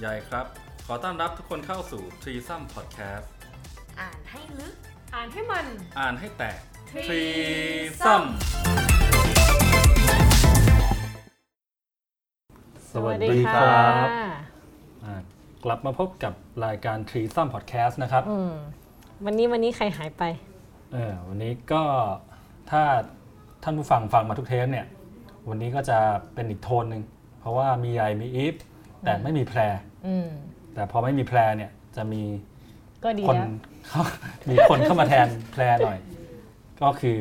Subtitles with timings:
[0.00, 0.46] ใหญ่ครับ
[0.86, 3.26] ขอต้อนรับทุกคนเข้าสู่ t r e e s o m Podcast
[4.00, 4.74] อ่านให้ลึก
[5.14, 5.66] อ่านให้มัน
[6.00, 6.58] อ่านให้แตก
[6.90, 8.28] Threesome
[12.92, 14.06] สวัสดีครับ
[15.04, 15.14] อ่า
[15.64, 16.32] กลับมาพบกับ
[16.64, 18.54] รายการ t r e e s o m Podcast นะครับ อืม
[19.24, 20.22] วันนี้วันนี้ใครหายไป
[20.92, 21.82] เออวันนี้ก็
[22.70, 22.82] ถ้า
[23.62, 24.86] ท่านผู้ฟังฟังมาทุกเทปเนี่ย
[25.48, 25.98] วันนี้ก็จะ
[26.34, 27.02] เป็นอีกโทนหนึ่ง
[27.40, 28.56] เพราะว่ามีใยมีอีฟ
[29.04, 29.60] แต่ไม่มีแพร
[30.06, 30.28] อืม
[30.74, 32.22] แต่พอไม่มีแพรเนี่ยจะมี
[33.04, 33.50] ก็ดีคนแล้ว
[33.88, 34.02] เข้า
[34.50, 35.98] มีคนเข้ามาแทนแพรหน่อย
[36.82, 37.18] ก็คือ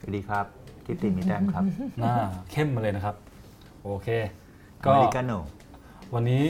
[0.00, 0.46] สวัสดีครับ
[0.86, 1.64] ทิติมีแต้มครับ
[1.98, 2.14] หน้า
[2.50, 3.14] เข้มมาเลยนะครับ
[3.82, 4.08] โอเค
[4.78, 5.38] อก็เมริกาโน่
[6.14, 6.42] วันนี้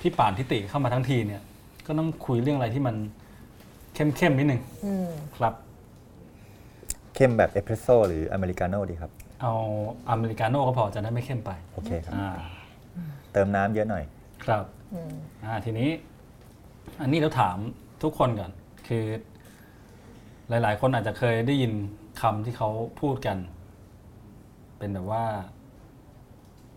[0.00, 1.42] พี่ป่านทิติเข้ามาทั้งทีเนี่ย
[1.86, 2.96] ก็ต้องคุยเรื่องอะไรที่มัน
[3.94, 5.08] เข้มๆนิดนึงอืม
[5.38, 5.54] ครับ
[7.14, 9.10] เข้มแบบเอสเพรสโซ่หรืออเมริกาโน่ดีครับ
[9.42, 9.54] เอา
[10.10, 12.30] อเมริกาโน่ก็พอจะได้ไม่เข้มไป โอเคครับอ่า
[13.32, 14.04] เติมน้ำเยอะหน่อย
[14.44, 14.64] ครับ
[14.94, 15.14] อืม
[15.44, 15.90] อ่าทีนี้
[17.00, 17.56] อันนี้เราถาม
[18.02, 18.50] ทุกคนก่อน
[18.88, 19.04] คือ
[20.48, 21.72] หลาย ๆ คนอาจจะเคยได้ยิน
[22.20, 23.38] คำที่เขาพูดกัน
[24.78, 25.24] เป็นแบบว่า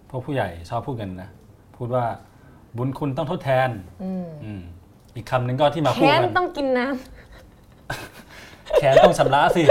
[0.09, 1.29] พวกผู้ใหญ่ชอบพูดกันนะ
[1.77, 2.05] พูดว่า
[2.77, 3.69] บุญคุณต้องทดแทน
[4.03, 4.61] อืมอืม
[5.15, 6.85] อีกคำหนึ่งก็ที่มาพูดแค้นกันต้องกินน้
[8.77, 9.63] แค้นต้องชำระสิ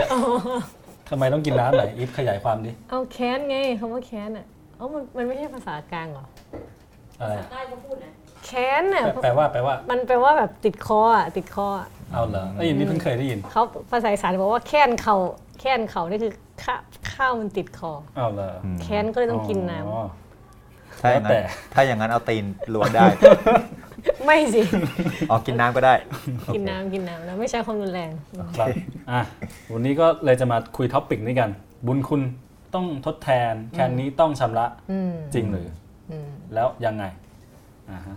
[1.09, 4.47] ทำไมต้องกินน้ำไหนอีฟขยายความดิำเอาแค้นไงคำว่าแค้นอะ
[4.77, 6.25] เอ้ามันมันไม่ใช่ภาษากลางเหรอ
[7.23, 7.35] อะไร
[8.45, 15.17] แค้นอะแปลแปลว่าแปลว่า มันแปลว่าแบบติดคออะติดคออะเอาเหรอไอ้ยินนี่เพิ่งเคยได้ยินเขาภาษาอีสานบอกว่าแค้นเขา
[15.61, 16.75] แค้นเขานี่คือข้า
[17.13, 20.05] ข้าวมันติดคอเอาเหรออืมแค้นก็เลยต้องกินน้อ๋อ
[21.03, 24.63] ถ้าอย่างแล้วแต่นั้นถ้าอย่างนั้นเอาตีนลวนได้ำไม่สิ
[25.31, 25.95] อ๋อกินน้ำก็ได้
[26.55, 28.11] กินน้ำกินน้ำแล้วไม่ใช้ความรุนแรง
[28.59, 28.69] ครับ
[29.11, 29.21] อะ
[29.73, 31.51] วันนี้ก็เลยจะมาคุยท็อปปิกนี้กัน
[31.87, 32.21] บุญคุณ
[32.75, 35.82] ต้องทดแทนแค่นี้ต้องชำระอืมจริงหรืออืม
[36.55, 37.05] แล้วยังไง
[37.91, 38.17] อ่าฮะ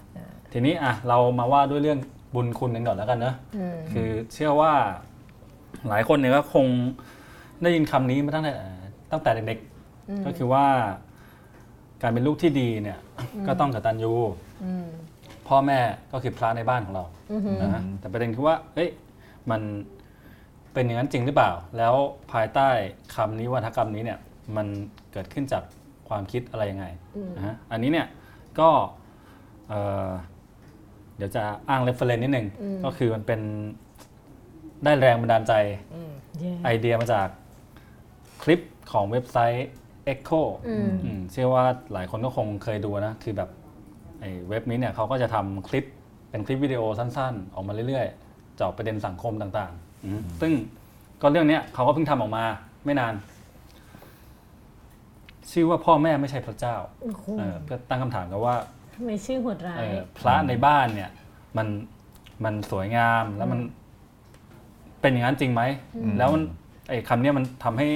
[0.52, 2.00] ทีนี้อะเรามาว่าด้วยเรื่อง
[2.36, 4.74] บุญคุณกันก่อนแล้วกันเนอะอืมคือเชื่อว่า
[5.90, 6.66] หลายคนเนี่ยก็คง
[7.62, 8.54] ได้ยินคำนี้มาตั้งแต่
[9.12, 10.66] ตั้งแต่เด็กๆก็คือว่า
[12.02, 13.00] การเป็นลูกที่ดีเนี่ย
[13.48, 14.14] ก็ต้องกตัญญู
[14.66, 14.88] อืม
[15.48, 15.80] พ่อแม่
[16.12, 18.90] ก็คือพระในบ้านของเราอือหือนะฮะแต่ประเด็นคือว่าเอ้ย
[19.52, 19.62] มัน
[20.74, 21.94] เป็นอย่างนั้นจริงหรือเปล่า แล้ว
[22.32, 22.70] ภายใต้
[23.16, 24.20] คำนี้วัฒกรรมนี้เนี่ย
[24.56, 24.68] มัน
[25.12, 25.64] เกิดขึ้นจาก
[26.10, 26.86] ความคิดอะไรยังไง
[27.38, 28.08] นะฮะอันนี้เนี่ย
[28.60, 28.70] ก็
[29.70, 30.10] เอ่อ
[31.18, 32.48] เดี๋ยวจะอ้างเรฟเฟรนนิดนึง
[32.86, 33.42] ก็คือมันเป็น
[34.84, 35.54] ได้แรงบันดาลใจ
[35.94, 37.28] อืมเย้ไอเดียมาจาก
[38.44, 38.60] คลิป
[38.92, 39.68] ของเว็บไซต์
[40.14, 41.64] Echo อืมอืมเชื่อว่า
[41.94, 43.50] หลายคนก็คงเคยดูนะ คือแบบ
[44.20, 45.86] ไอ้เว็บนี้เนี่ยเขาก็จะทำคลิป
[46.30, 50.52] เป็นคลิปวิดีโอสั้นๆ ออกมาเรื่อยๆเจาะประเด็นสังคมต่างๆอืมซึ่ง
[51.22, 52.46] ก็เรื่องเนี้ยเขาก็เพิ่งทำออกมา
[52.86, 53.14] ไม่นาน
[55.52, 58.56] ชื่อว่าพ่อแม่ไม่ใช่พระเจ้าโอ้โหเออก็ตั้งคำถามกันว่า
[58.96, 61.10] ทำไมชื่อโหดร้าเอยอพระในบ้านเนี่ย
[61.58, 61.68] มัน
[62.44, 63.60] มันสวยงามแล้วมัน
[65.02, 65.62] เป็นอย่างนั้นจริงไหม
[66.18, 66.42] แล้วมัน
[66.90, 67.88] ไอ้คำเนี้ยมันทำให้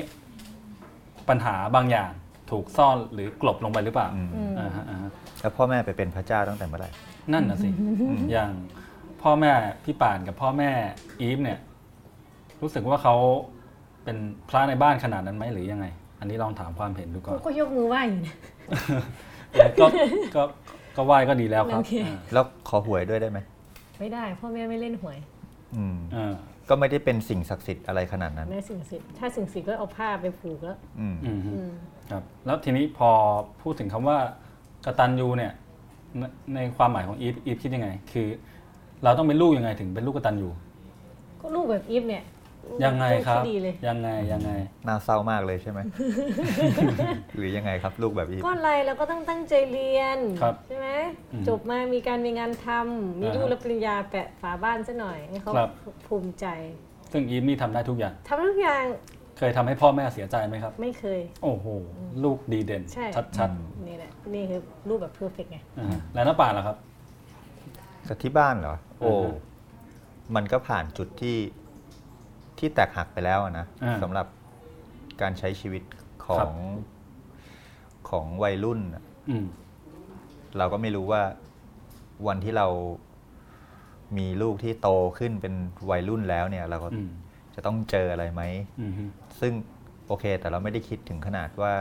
[1.30, 2.12] ปัญหาบางอย่าง
[2.52, 4.30] ถูกซ่อนหรือกลบลงไปหรือเปล่าอืม
[4.60, 5.12] อ่าฮะอ่าฮะ
[5.42, 6.90] แล้วพ่อแม่ไปเป็นพระเจ้าตั้งแต่เมื่อไหร่
[7.34, 7.70] นั่นน่ะสิ
[8.31, 8.52] อย่าง
[9.22, 9.52] พ่อแม่
[9.84, 10.72] พี่ป่านกับพ่อแม่
[11.20, 11.60] อีฟเนี่ย
[12.62, 13.16] รู้สึกว่าเขา
[14.04, 14.18] เป็น
[14.50, 15.86] พระในบ้านขนาดนั้นไหมหรือยังไง
[16.19, 18.35] อันนี้ลองถามความเห็นดูก่อนก็ยกมือไหว้อยู่นะ
[19.80, 19.85] ก็
[20.35, 20.44] ก็
[20.96, 23.40] ก็ไหว้ก็ดีแล้วครับโอเคอ่าแล้วขอหวยด้วยได้ไหม
[24.00, 25.18] ไม่ได้พ่อแม่ไม่เล่นหวย
[25.75, 26.34] อืมอ่า
[26.69, 31.72] ก็ไม่ได้เป็นสิ่งศักดิ์สิทธิ์อะไรขนาดนั้นแม่สิ่งศักดิ์สิทธิ์ถ้าสิ่งศักดิ์สิทธิ์ก็เอาผ้าไปผูกแล้วอืมอืมฮึอืม
[32.12, 33.09] ครับ แล้วทีนี้พอ
[33.62, 34.18] พูดถึงคำว่า
[34.86, 35.51] กตัญญูเนี่ย
[36.19, 36.24] ใน
[36.56, 38.28] ในความหมายของอีฟอีฟคิดยังไง คือ
[39.03, 40.50] เราต้องเป็นลูกยังไงถึงเป็นลูกกตัญญู
[41.41, 42.24] ก็ลูกแบบอีฟเนี่ย
[42.86, 44.52] ยังไงครับลูกที่ดีเลยยังไงยังไง
[44.88, 45.80] น่าเศร้ามากเลยใช่ไหม
[47.36, 50.90] หรือยังไงครับลูกแบบนี้ก็อะไรเราก็ต้องตั้งใจเรียนครับใช่ไหม
[51.34, 55.69] อืมจบมามีการมีงานทำมีอ่าฮะลูกรับปริญญาแปะฝาบ้านซะหน่อยให้เขาครับ
[56.08, 56.46] ภูมิใจ
[57.12, 58.84] ซึ่งอีฟนี่ทำได้ทุกอย่างทำทุกอย่าง
[59.38, 61.66] เคยทำให้พ่อแม่เสียใจไหมครับ ไม่เคย โอ้โห
[62.24, 63.06] ลูกดีเด่นใช่
[63.38, 63.50] ชัด
[63.88, 66.78] นี่แหละนี่คือรูปแบบเพอร์เฟกไงๆอ่าฮะแล้วน้าป่านล่ะครับ
[68.06, 69.38] แต่ที่บ้านเหรอโอ้อ่าฮะ
[70.36, 71.36] มันก็ผ่านจุดที่
[72.60, 74.28] ที่แตกหักไปแล้วอะนะอ่าสำหรับ
[75.22, 75.84] การใช้ชีวิต
[76.26, 76.56] ขอครับง
[78.10, 79.46] ของวัยรุ่นอะอืม
[80.58, 81.22] เราก็ไม่รู้ว่า
[82.28, 82.68] วันที่เรา
[84.18, 85.54] มีลูกที่โตขึ้นเป็น
[85.90, 87.10] วัยรุ่นแล้วเนี่ย เราก็อืม
[87.56, 88.42] จะต้องเจออะไรไหม
[88.82, 89.04] อืมฮึ
[89.40, 89.54] ซึ่ง
[90.08, 91.74] โอเค แต่เราไม่ได้คิดถึงขนาดว่า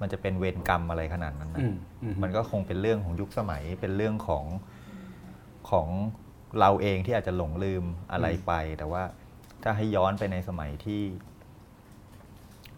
[0.00, 4.44] มันจะเป็นเวรกรรมอะไรขนาดนั้นนะอืมอืมมันก็คงเป็นเรื่องของยุคสมัย เป็นเรื่องของ
[5.70, 5.88] ของ
[6.60, 9.02] เราเองที่อาจจะหลงลืมอะไรไป แต่ว่า
[9.62, 11.00] ถ้าให้ย้อนไปในสมัยที่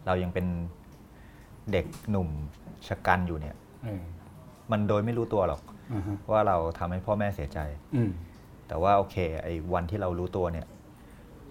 [0.05, 0.45] เรายังเป็น
[1.71, 2.29] เด็กหนุ่ม
[2.87, 3.55] ชะกันอยู่เนี่ย
[3.85, 4.03] เออ
[4.71, 5.61] มันโดยไม่รู้ตัวหรอก
[5.93, 7.59] อือฮึว่าเราทำให้พ่อแม่เสียใจ
[7.95, 8.11] อืม
[8.67, 10.67] แต่ว่าโอเค ไอ้วันที่เรารู้ตัวเนี่ย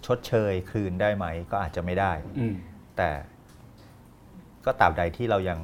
[0.06, 2.54] ชดเชยคืนได้ไหม ก็อาจจะไม่ได้อืม
[2.96, 3.10] แต่
[4.64, 5.58] ก็ตราบใดที่เรายัง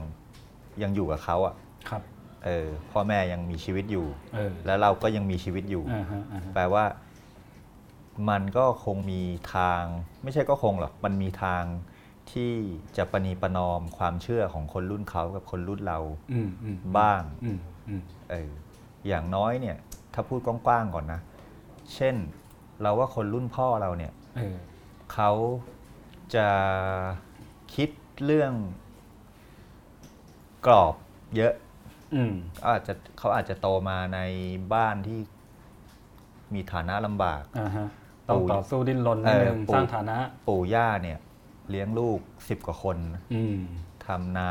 [0.83, 1.55] ยังอยู่กับเขาอะ่ะ
[1.89, 2.03] ครับ
[2.45, 6.85] เออพ่อแม่ยังมีชีวิตอยู่เออแล้วเราก็ยังมีชีวิตอยู่อ่าฮะอ่าฮะแปลว่า
[8.29, 9.23] มันก็คงมี
[9.55, 9.83] ทาง
[10.23, 11.63] ไม่ใช่ก็คงหรอกมันมีทาง
[12.33, 12.53] ที่
[12.97, 15.99] จะประนีประนอมความเชื่อของคนรุ่นเขากับคนรุ่นเรา
[16.33, 17.59] อืมอืมบ้างอืม
[17.89, 18.51] อืมเออ
[19.07, 19.77] อย่างน้อยเนี่ย
[20.15, 21.21] ถ้าพูดกว้างๆก่อนนะ
[21.95, 22.17] เช่น
[22.83, 24.57] เราว่าคนรุ่นพ่อเราเนี่ยเออ
[25.13, 25.33] เขา
[26.35, 26.49] จะ
[27.75, 27.91] คิด
[28.25, 28.53] เรื่อง
[30.67, 30.95] กรอบ
[31.37, 31.55] เยอะ
[32.15, 32.35] อืม
[32.67, 34.19] อาจจะเขาอาจจะโตมาใน
[34.75, 35.21] บ้านที่
[36.55, 37.89] มีฐานะลำบากอ่าฮะ
[38.29, 40.19] ต้องปู่ต่อสู้ดิ้นรนนิดนึงเออปู่สร้างฐานะ
[40.49, 41.19] ปู่ย่าเนี่ย
[41.71, 42.19] เลี้ยงลูก
[42.49, 42.97] สิบกว่าคน
[43.35, 43.57] อืม
[44.07, 44.51] ทำนา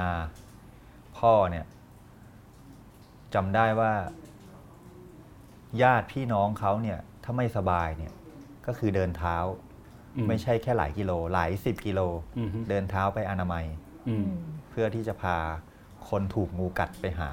[1.17, 1.65] พ่อเนี่ย
[3.33, 3.93] จำได้ว่า
[5.81, 8.13] ญาติพี่น้องเขาเนี่ย ถ้าไม่สบายเนี่ย
[8.65, 9.37] ก็คือเดินเท้า
[10.15, 12.01] อืมไม่ใช่แค่หลายกิโล หลายสิบกิโล
[12.39, 13.65] อือฮึเดินเท้าไปอนามัย
[14.09, 14.29] อืม
[14.69, 15.37] เพื่อที่จะพา
[16.09, 17.29] คนถูกงูกัดไปหา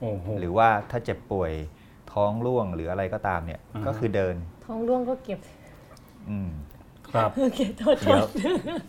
[0.00, 1.52] โอ้โหหรือว่าถ้าเจ็บป่วย
[2.12, 4.34] ท้องร่วงหรืออะไรก็ตามเนี่ยอ่าฮะก็คือเดิน
[4.66, 5.59] ท้องร่วงก็เก็บอืม
[7.14, 8.28] ครับเก็บโทษโทเดี๋ยวษ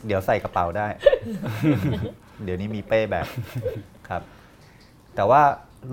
[0.07, 0.87] เดี๋ยวใส่กระเป๋าได้
[2.43, 3.25] เดี๋ยวนี้มีเป้แบบ
[4.09, 4.21] ครับ
[5.15, 5.41] แต่ว่า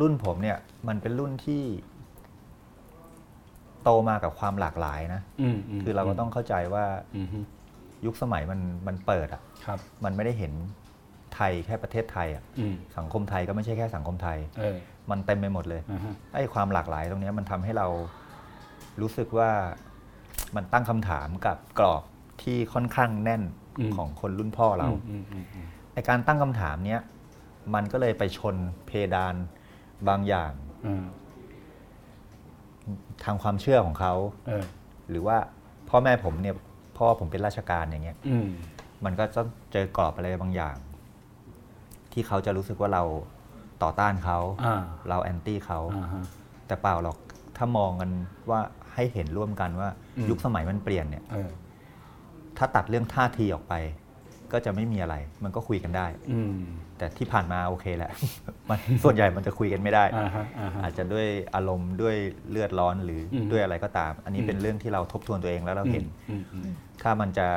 [0.00, 0.58] รุ่นผมเนี่ย
[0.88, 1.62] มันเป็นรุ่นที่
[3.82, 6.84] โตมากับความหลากหลายนะอืมมคือเราก็ต้องเข้าใจว่า
[7.16, 7.38] อืมฮึ
[8.06, 10.52] ยุคสมัยมันมันเปิดอะครับมันไม่ได้เห็น
[11.34, 14.76] ไทยแค่ประเทศไทยอะอืมสังคมไทยก็ไม่ใช่แค่สังคมไทยเออ
[15.10, 17.86] มันเต็มไปหมดเลยอ่าฮะไอ้ความหลากหลายตรงเนี้ยมันทำให้เรา
[19.00, 19.50] รู้สึกว่า
[20.56, 22.02] มันตั้งคำถามกับกรอบ
[22.42, 23.42] ที่ค่อนข้างแน่น
[23.96, 27.00] ของคนรุ่นพ่อเราอืมอืมอืมไอการตั้งคำถามเนี้ย
[27.74, 28.56] มันก็เลยไปชน
[28.86, 29.34] เพดาน
[30.08, 30.52] บางอย่าง
[30.86, 31.04] อืม
[33.24, 34.14] ทางความเชื่อของเขา
[34.46, 34.64] เออ
[35.10, 35.36] หรือว่า
[35.88, 36.54] พ่อแม่ผมเนี่ย
[36.98, 38.48] พ่อผมเป็นราชการอย่างเงี้ยอืม
[39.04, 40.76] มันก็ต้องเจอกรอบอะไรบางอย่าง
[42.12, 43.04] ที่เขาจะรู้สึกว่าเรา
[43.82, 46.24] ต่อต้านเขาอ่าเราแอนตี้เขาอ่าฮะ
[46.66, 47.18] แต่เปล่าหรอก
[47.56, 48.10] ถ้ามองกัน
[48.50, 48.60] ว่า
[48.98, 51.50] ให้เห็นร่วมกันว่าอืมยุคสมัยมันเปลี่ยนเนี่ยเออ
[52.58, 53.74] ถ้าตัดเรื่องท่าทีออกไป
[54.52, 56.56] ก็จะไม่มีอะไร มันก็คุยกันได้อืม
[56.98, 58.10] แต่ที่ผ่านมาโอเคแหละ
[58.68, 62.16] มันส่วนใหญ่มันจะคุยกันไม่ได้อ่าฮะอ่าฮะอาจจะด้วยอารมณ์ด้วย
[62.50, 67.48] เลือดร้อนหรืออมด้วยอะไรก็ตาม อันนี้อืมเป็นเรื่องที่เราทบทวนตัวเองแล้วเราเห็นอืมอืมถ้ามันจะ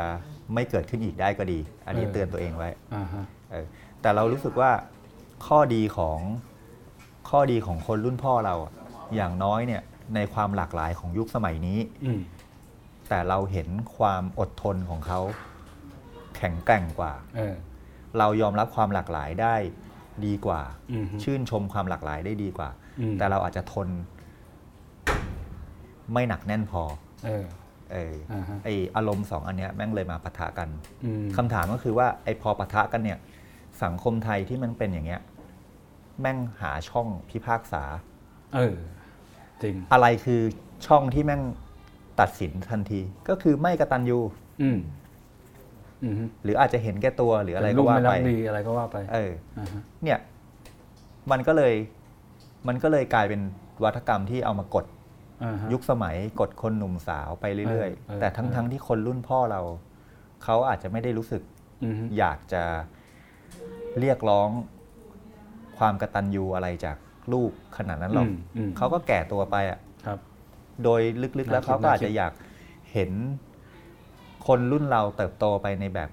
[0.53, 3.65] ไม่เกิดขึ้นอีกได้ก็ดี อันนี้เออเตือนตัวเองไว้อ่าฮะเออ
[4.01, 4.71] แต่เรารู้สึกว่า
[5.47, 6.19] ข้อดีของ
[7.29, 8.73] ข้อดีของคนรุ่นพ่อเราอะ
[9.15, 9.81] อย่างน้อยเนี่ย
[10.15, 12.21] ในความหลากหลายของยุคสมัยนี้อืม
[13.09, 15.19] แต่เราเห็นความอดทนของเขา
[16.37, 17.55] แข็งแกร่งกว่าเออ
[18.17, 19.55] เรายอมรับความหลากหลายได้
[20.25, 20.61] ดีกว่า
[20.91, 22.69] อืมฮึชื่นชมความหลากหลายได้ดีกว่า
[22.99, 23.87] อืมแต่เราอาจจะทน
[26.13, 26.83] ไม่หนักแน่นพอ
[27.25, 27.45] เออ
[27.91, 30.69] เอออ่าฮะไออารมณ์สองอันเนี้ยแม่งเลยมาปะทะกัน
[31.05, 33.19] อืมคำถามก็คือว่าไอพอปะทะกันเนี่ย
[33.83, 35.21] สังคมไทยที่มันเป็นอย่างเงี้ย
[36.21, 37.83] แม่งหาช่องพิพากษา
[38.55, 39.00] เออจริง
[39.93, 40.41] อะไรคือ
[40.87, 41.41] ช่องที่แม่ง
[42.19, 44.19] ตัดสินทันที ก็คือไม่กระตันยู
[44.61, 44.77] อืม
[46.03, 50.19] อืมฮึหรืออาจจะเห็นแก่ตัวหรืออะไรเป็นก็ลูกว่าไม่รัไปกดีอะไรก็ว่าไป เอออ่าฮะเนี่ย
[51.31, 51.73] มันก็เลย
[52.67, 53.41] มันก็เลยกลายเป็น
[53.83, 54.85] วัฒกรรมที่เอามากด
[55.43, 59.61] อ่าฮะยุคสมัยกดคนหนุ่มสาวไปเรื่อยเออเออๆแต่ทั้งเออทั้งที่คนรุ่นพ่อเรา
[60.43, 61.41] เขาอาจจะไม่ได้รู้สึก
[61.83, 62.63] อืมฮึอยากจะ
[63.99, 64.49] เรียกร้อง
[65.77, 66.97] ความกระตันยูอะไรจาก
[67.33, 70.19] ลูกขนาดนั้นหรอกมอืมเขาก็แก่ตัวไปอะครับ
[70.83, 71.01] โดย
[71.39, 72.33] ลึกๆแล้วน่าคิดเขาก็อาจน่าคิดจะอยาก
[72.93, 73.11] เห็น
[74.47, 76.09] คนรุ่นเราเติบโตไปในแบบ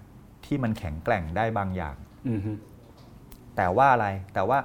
[0.47, 1.97] ที่มันแข็งแกร่งได้บางอย่าง
[2.29, 2.53] อืมฮึ
[3.57, 4.59] แต่ว่าอะไรแต่ว่า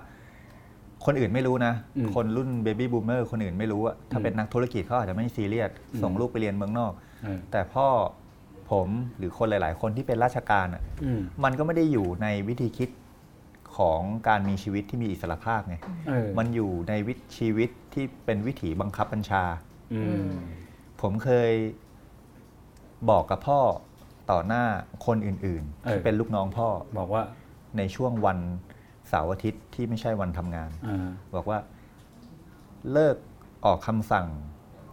[1.06, 7.88] คนอื่นไม่รู้นะอืมคนรุ่นเบบี้บูมเมอร์คนอื่นไม่รู้อะถ้าอืมเป็นนักธุรกิจเขาอาจจะไม่ซีเรียสอืมส่งลูกไปเรียนเมืองนอกเออแต่พ่อ
[8.72, 12.90] ผมหรือคนหลาย ๆ คนที่เป็นราชการอะอืมมันก็ไม่ได้อยู่ในวิธีคิด
[13.78, 15.78] ของการมีชีวิตที่มีอิสรภาพไง
[16.08, 19.44] เออมันอยู่ในวิถีชีวิตที่เป็นวิถีบังคับบัญชา
[19.94, 20.28] อืม
[21.02, 21.52] ผมเคย
[23.10, 23.60] บอกกับพ่อ
[24.32, 24.64] ต่อหน้า
[25.06, 27.24] คนอื่นๆที่เป็นลูกน้องพ่อบอกว่า
[27.78, 28.40] ในช่วงวัน
[29.10, 31.60] เสาร์อาทิตย์ที่ไม่ใช่วันทำงานอ่าบอกว่า
[32.92, 33.16] เลิก
[33.66, 34.28] ออกคำสั่ง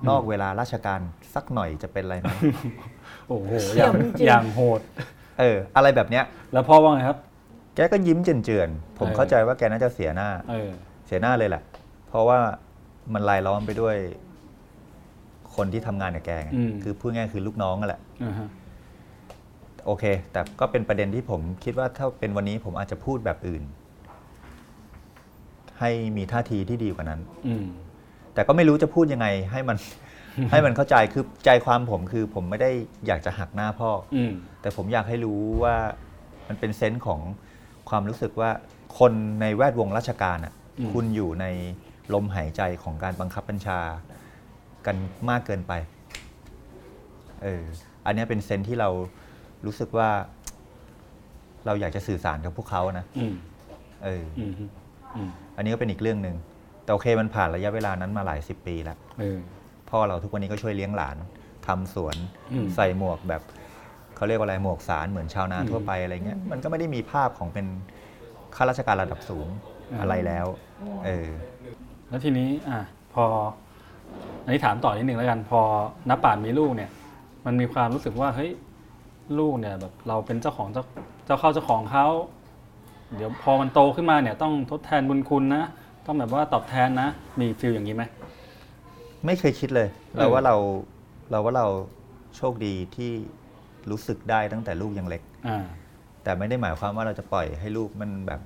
[0.09, 1.01] นอกเวลาราชการ
[1.35, 2.31] สักหน่อยจะเป็นไรไหม
[3.29, 4.81] โอ้โหเสี่อยย่างมจริงอย่างโหด
[5.41, 10.71] เออ อะไรแบบเนี้ย แล้วพ่อว่าไงครับแกก็ยิ้มเจือนๆผมเออเข้าใจว่าแกน่าจะเสียหน้าเออ
[11.07, 11.63] เสียหน้าเลยแหละ
[12.09, 12.39] เพราะว่า
[13.15, 13.97] มันลายล้อมไปด้วย
[15.55, 18.49] คนที่ทำงานกับแกไงอืมคือพูดง่ายๆคือลูกน้องนั่นแหละอ่าฮะ
[19.87, 23.63] โอเค แต่ก็เป็นประเด็นที่ผมคิดว่าถ้าเป็นวันนี้ผมอาจจะพูดแบบอื่น
[25.81, 27.65] ให้มีท่าทีที่ดีกว่านั้นอืม
[28.35, 29.77] แต่ก็ไม่รู้จะพูดยังไง ให้มัน
[30.51, 32.71] ให้มันเข้าใจคือใจความผมคือ ผมไม่ได้
[33.07, 35.77] อยากจะหักหน้าพ่ออืมแต่ผมอยากให้รู้ว่า
[36.49, 37.21] มันเป็นเซนส์ของ
[37.91, 38.51] ความรู้สึกว่า
[38.99, 41.47] คนในแวดวงราชการอะอืมคุณอยู่ใน
[42.15, 43.81] ลมหายใจของการบังคับบัญชา
[44.87, 44.97] กัน
[45.31, 45.73] มากเกินไป
[47.43, 47.63] เออ
[48.07, 48.89] อันเนี้ยเป็นเซนส์ที่เรา
[49.67, 50.09] รู้สึกว่า
[51.67, 53.35] เราอยากจะสื่อสารกับพวกเขานะอืม
[54.05, 54.53] เอออืม
[55.17, 56.37] อืมอันนี้ก็เป็นอีกเรื่องหนึ่ง
[56.85, 59.39] แต่โอเคมันผ่านระยะเวลานั้นมาหลายสิบปีแล้วเออ
[59.91, 61.17] พ่อเราทุกวันนี้ก็ช่วยเลี้ยงหลาน
[61.67, 62.17] ทำสวน
[62.53, 63.43] อืมใส่หมวกแบบ
[64.21, 67.67] เขาเรียกว่าอะไรหมวกสารเหมือนชาวนาอืมทั่วไปอะไรเงี้ยมันก็ไม่ได้มีภาพของเป็น
[68.57, 69.49] ข้าราชการระดับสูง
[69.91, 70.47] อืมอะไรแล้ว
[71.07, 71.29] เออ
[72.09, 72.81] แล้วทีนี้อะ
[73.15, 73.25] พอ
[74.45, 75.61] อันนี้ถามต่อนิดนึงแล้วกันพอ
[76.09, 76.91] นับป่านมีลูกเนี่ย
[77.47, 78.51] มันมีความรู้สึกว่าเฮ้ย
[79.39, 80.85] ลูกเนี่ยแบบเราเป็นเจ้าของเจ้า
[81.27, 82.07] เจ้าเข้าเจ้าของเขา
[83.17, 85.65] เดี๋ยวพอมันโตขึ้นมาเนี่ยต้องทดแทนบุญคุณนะ
[86.07, 87.09] ต้องแบบว่าตอบแทนนะ
[87.41, 88.05] มีฟิลอย่างนี้ไหม
[89.27, 90.57] ไม่เคยคิดเลยเออเราว่าเรา
[91.31, 91.67] เราว่าเรา
[92.37, 93.13] โชคดีที่
[93.91, 95.65] รู้สึกได้ตั้งแต่ลูกยังเล็กอ่า
[96.25, 98.41] แต่ไม่ได้หมายความว่าเราจะปล่อยให้ลูกมันแบบ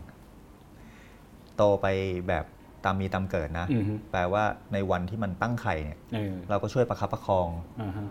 [1.56, 1.86] โตไป
[2.28, 2.44] แบบ
[2.84, 7.48] ตามมีตามเกิดนะอืมฮึแปลว่าในวันที่มันตั้งไข่เนี่ยเออเราก็ช่วยประคับประคอง
[7.80, 8.08] อ่าฮะ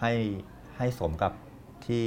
[0.00, 0.12] ให้
[0.76, 1.32] ให้สมกับ
[1.86, 2.04] ที่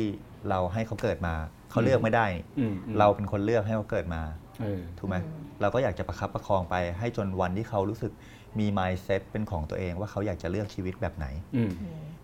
[0.49, 1.33] เราให้เขาเกิดมา
[1.71, 4.21] เขาเลือกไม่ได้นี่อืมอืมเราเป็นคนเลือกให้เขาเกิดมา
[4.61, 5.15] เออถูกไหม
[5.61, 8.11] เราก็อยากจะประคับประคองไปให้จนวันที่เขารู้สึก
[8.59, 11.25] มี mindset เป็นของตัวเองว่าเขาอยากจะเลือกชีวิตแบบไหน
[11.55, 11.71] อืม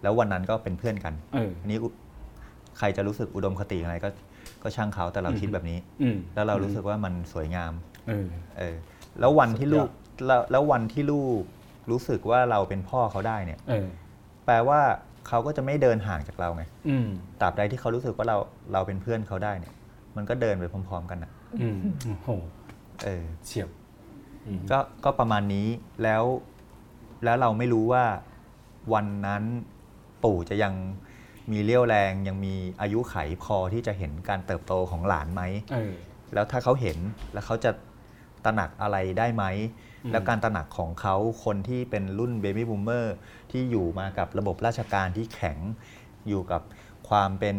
[0.03, 1.87] แล้ววันนั้นก็เป็นเพื่อนกันเอออันนี้อุ
[2.77, 4.09] ใครจะรู้สึกอุดมคติอะไรก็
[4.63, 7.73] ก็ช่างเขาแต่เราคิดแบบนี้อืมแล้วเรารู้สึกว่ามันสวยงาม
[8.07, 8.27] เออ
[8.57, 8.75] เออ
[9.19, 11.41] แล้ววันที่ลูกสุดยอดแล้วแล้ววันที่ลูก
[11.91, 13.87] รู้สึกว่าเราเป็นพ่อเขาได้เนี่ยเออ
[14.45, 14.79] แปลว่า
[15.27, 17.07] เขาก็จะไม่เดินห่างจากเราไงอืม
[17.41, 18.37] ตราบใดที่เขารู้สึกว่าเรา
[18.73, 19.73] เราเป็นเพื่อนเขาได้เนี่ย
[20.15, 22.29] มันก็เดินไปพร้อม ๆ กันนะอืมโอ้โห
[23.03, 23.69] เออเฉียบ
[24.47, 25.67] อืมก็ก็ประมาณนี้
[26.03, 26.23] แล้ว
[27.23, 28.03] แล้วเราไม่รู้ว่า
[28.93, 29.43] วันนั้น
[30.23, 30.73] ปู่จะยัง
[31.51, 35.93] มีเรี่ยวแรงยังมีอายุไขพอที่จะเห็นการเติบโตของหลานไหมเออ
[36.33, 36.97] แล้วถ้าเขาเห็น
[37.33, 37.71] แล้วเขาจะ
[38.45, 39.43] ตระหนักอะไรได้ไหม
[40.05, 43.15] อืมแล้วการตระหนักของเขาคนที่เป็นรุ่นเบบี้บูมเมอร์
[43.51, 45.57] ที่อยู่มากับระบบราชการที่แข็ง
[46.27, 46.61] อยู่กับ
[47.09, 47.57] ความเป็น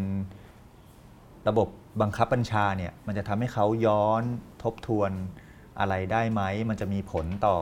[1.48, 1.68] ระบบ
[2.00, 4.22] บังคับบัญชาเนี่ยมันจะทำให้เขาย้อน
[4.62, 5.10] ทบทวน
[5.80, 7.56] อะไรได้ไหม มันจะมีผลต่อ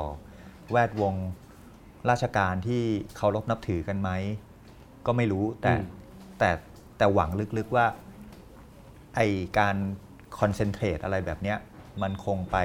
[0.70, 1.14] แวดวง
[2.10, 2.82] ราชการที่
[3.16, 4.10] เคารพนับถือกันไหม
[5.08, 5.84] ก็ไม่รู้แต่อืม
[6.38, 6.50] แต่
[6.98, 7.86] แต่หวังลึกๆว่า
[9.16, 9.20] ไอ
[9.58, 9.76] การ
[10.38, 11.58] คอนเซนเทรตอะไรแบบเนี้ย
[12.02, 12.56] มันคงไป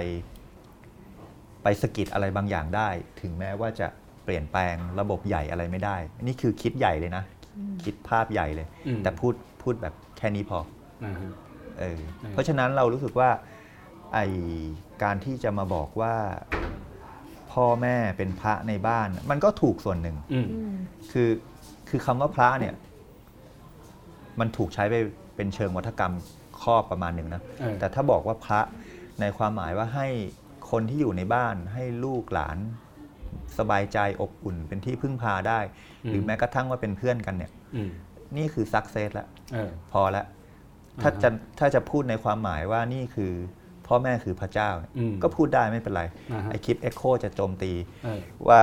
[1.64, 2.90] ไปสะกิดอะไรบางอย่างได้
[3.22, 3.88] ถึงแม้ว่าจะ
[4.24, 7.24] เปลี่ยนแปลงระบบใหญ่อะไรไม่ได้ นี่คือคิดใหญ่เลยนะ
[7.84, 10.60] คิดภาพใหญ่เลยอืมแต่พูดพูดแบบแค่นี้พอ
[11.04, 11.32] อ่าฮะ
[11.80, 13.30] เอออืมเพราะฉะนั้นเรารู้สึกว่า
[14.14, 14.20] ไอ
[15.04, 16.16] การที่จะมาบอกว่า
[17.52, 20.48] พ่อแม่เป็นพระในบ้าน มันก็ถูกส่วนหนึ่งอืม
[21.12, 21.30] คือ
[21.90, 22.74] คือคำว่าพระเนี่ย
[24.40, 24.96] มันถูกใช้ไป
[25.36, 26.14] เป็นเชิงวัฒกรรม
[26.62, 28.60] ครอบประมาณหนึ่งนะ เออ แต่ถ้าบอกว่าพระ
[29.22, 30.08] ในความหมายว่าให้
[30.72, 32.58] คนที่อยู่ในบ้านให้ลูกหลาน
[33.58, 35.60] สบายใจอบอุ่น เป็นที่พึ่งพาได้
[36.10, 37.90] หรือแม้กระทั่งว่าเป็นเพื่อนกันเนี่ย อืม
[38.38, 40.26] นี่คือซักเซสแล้ว เออ พอแล้ว
[41.02, 41.30] ถ้าอ่าฮะจะ
[41.60, 43.32] ถ้าจะพูดในความหมายว่านี่คือ
[43.88, 47.72] พ่อแม่คือพระเจ้าเนี่ยอืมก็พูดได้ไม่เป็นไร อ่าฮะ ไอคลิปเอ็กโคจะโจมตี
[48.04, 48.62] เออ ว่า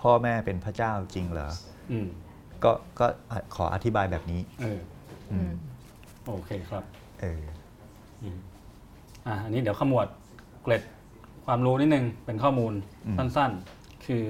[0.00, 1.48] พ่อแม่เป็นพระเจ้าจริงเหรอ
[1.92, 2.06] อืม
[2.64, 3.06] ก็ก็
[3.54, 4.78] ขออธิบายแบบนี้ เออ
[5.32, 5.50] อืม
[6.26, 6.84] โอเคครับ
[7.20, 7.42] เออ
[8.22, 8.38] อืม
[9.26, 10.06] อะอันนี้เดี๋ยวขมวด
[10.62, 10.82] เกร็ด
[11.46, 12.72] ความรู้นิดนึงเป็นข้อมูล
[13.06, 14.24] อืมสั้นๆ คือ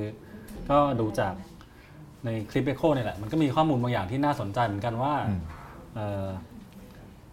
[0.71, 1.35] ก็ดูจาก
[2.25, 5.41] ในคลิปเอโคเนี่ยแหละ มันก็มีข้อมูลบางอย่างที่น่าสนใจเหมือนกันว่าอืม
[5.95, 6.27] เอ่อ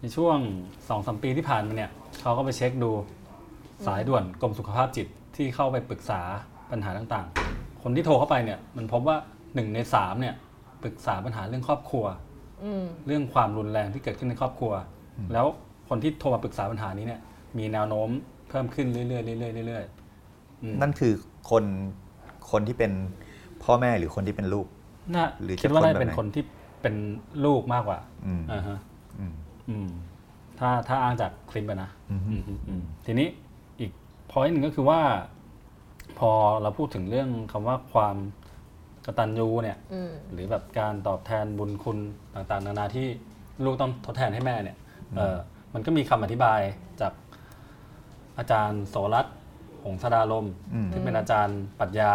[0.00, 0.38] ในช่วง
[0.88, 1.90] สองสมปีที่ผ่านมาเนี่ย
[2.22, 2.90] เขาก็ไปเช็คดู
[3.86, 6.20] สายด่วนกรมสุขภาพจิตที่เข้าไปปรึกษา
[6.70, 7.43] ปัญหาต่างๆ
[7.86, 9.16] คนที่โทรเข้าไปเนี่ยมันพบว่า
[9.54, 10.34] หนึ่งในสามเนี่ย
[10.82, 12.04] ปรึกษาปัญหาเรื่องครอบครัว
[12.64, 14.72] อืมเรื่องความรุนแรงที่เกิดขึ้นในครอบครัว
[15.32, 15.46] แล้ว
[15.88, 17.20] คนที่โทรมาปรึกษาปัญหานี้เนี่ย
[17.58, 18.08] มีแนวโน้ม
[18.48, 21.12] เพิ่มขึ้นเรื่อยๆเรื่อยๆเรื่อยๆอืมนั่นคือ
[21.50, 21.64] คน
[22.50, 22.92] คนที่เป็น
[23.64, 24.66] พ่อแม่หรือคนที่เป็นลูก
[25.14, 26.44] น่าหรือจะคิดว่าน่าคนแบบจะเป็นไหนคนที่
[26.82, 26.94] เป็น
[27.44, 28.78] ลูกมากกว่าอืมอ่าฮะ
[29.20, 29.34] อืม
[29.68, 29.88] อืม
[30.58, 33.28] ถ้าถ้าอ้างจากคลิปอะนะอืมอืมอืมอืมทีนี้
[33.80, 33.90] อีก
[34.30, 35.00] พอยหนึ่งก็คือว่า
[36.18, 36.30] พอ
[36.62, 38.16] เราพูดถึงเรื่องคำว่าความ
[39.06, 41.98] กตัญญูเนี่ยอืมหรือแบบการตอบแทนบุญคุณ
[42.34, 43.06] ต่างๆ นานาที่
[43.64, 44.76] ลูกต้องทดแทนให้แม่เนี่ย
[45.16, 45.36] เออ
[45.74, 46.60] มันก็มีคำอธิบาย
[47.00, 47.12] จาก
[48.38, 49.34] อาจารย์โสรัตน์
[49.84, 52.12] หงสดาลมอืมที่เป็นอาจารย์ปรัชญา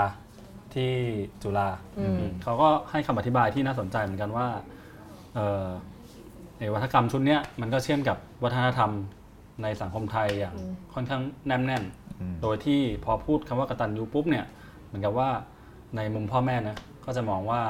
[0.74, 0.92] ที่
[1.44, 4.48] จุฬาอืมเขาก็ให้คำอธิบายที่น่าสนใจเหมือนกันว่า
[5.36, 5.68] เออ
[6.60, 8.92] ในวัฒกรรมชุดเนี้ยมันก็เชื่อมกับวัฒนธรรม
[9.64, 10.56] ในสังคมไทยอย่าง
[10.94, 12.09] ค่อนข้างแนบแน่นอืม
[12.42, 14.46] โดยที่พอพูดคำว่ากตัญญูปุ๊บเนี่ย
[14.86, 15.30] เหมือนกับว่า
[15.96, 17.62] ในมุมพ่อแม่นะก็จะมองว่า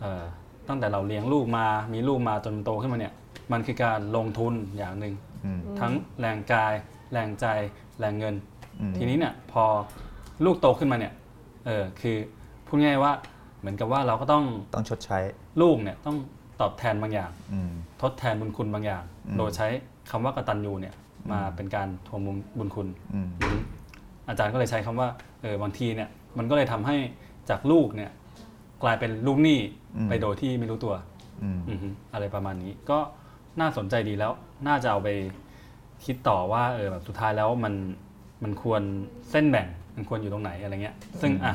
[0.00, 0.22] เอ่อ
[0.68, 3.14] ตั้งแต่เราเลี้ยงลูกมามีลูกมาจนโตขึ้นมาเนี่ย
[3.52, 5.14] มันคือการลงทุนอย่างหนึ่ง
[5.44, 6.74] อืมทั้งแรงกาย
[7.12, 7.46] แรงใจ
[8.00, 8.34] แรงเงิน
[8.80, 9.64] อืมทีนี้เนี่ยพอ
[10.44, 11.12] ลูกโตขึ้นมาเนี่ย
[11.66, 12.16] เออคือ
[12.66, 13.12] พูดง่ายๆว่า
[13.60, 15.18] เหมือนกับว่าเราก็ต้องต้องชดใช้
[15.60, 16.16] ลูกเนี่ยต้อง
[16.60, 19.68] ตอบแทนบางอย่างอืมทดแทนบุญคุณบางอย่างอืมโดยใช้
[20.10, 20.94] คำว่ากตัญญูเนี่ย
[21.32, 23.60] มาเป็นการทวงบุญบุญคุณอืมอืม
[24.28, 25.08] อาจารย์ก็เลยใช้คำว่า
[25.42, 26.08] เออบางทีเนี่ย
[26.38, 26.96] มันก็เลยทำให้
[27.50, 28.10] จากลูกเนี่ย
[28.82, 29.58] กลายเป็นลูกหนี้
[29.96, 30.94] อืมไปโดยที่ไม่รู้ตัว
[31.42, 32.98] อืมอือฮึอะไรประมาณนี้ ก็
[33.60, 34.32] น่าสนใจดีแล้ว
[34.66, 35.08] น่าจะเอาไป
[36.04, 37.74] คิดต่อว่าเออแบบสุดท้ายแล้วมัน
[38.42, 38.82] มันควร
[39.30, 41.54] เส้นแบ่งมันควรอยู่ตรงไหนอะไรเงี้ย ซึ่งอะ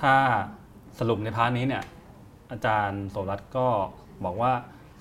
[0.00, 0.14] ถ้า
[0.98, 1.82] สรุปใน part นี้เนี่ย
[2.52, 3.66] อาจารย์โสรัตน์ก็
[4.24, 4.52] บอกว่า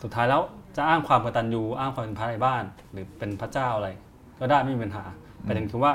[0.04, 0.42] สุดท้ายแล้ว
[0.76, 3.90] จะอ้างความกตัญญูอ้างความเป็นพระในบ้าน หรือเป็นพระเจ้าอะไร
[4.40, 5.04] ก็ได้ไม่มีปัญหา
[5.48, 5.92] ประเด็นคือว่า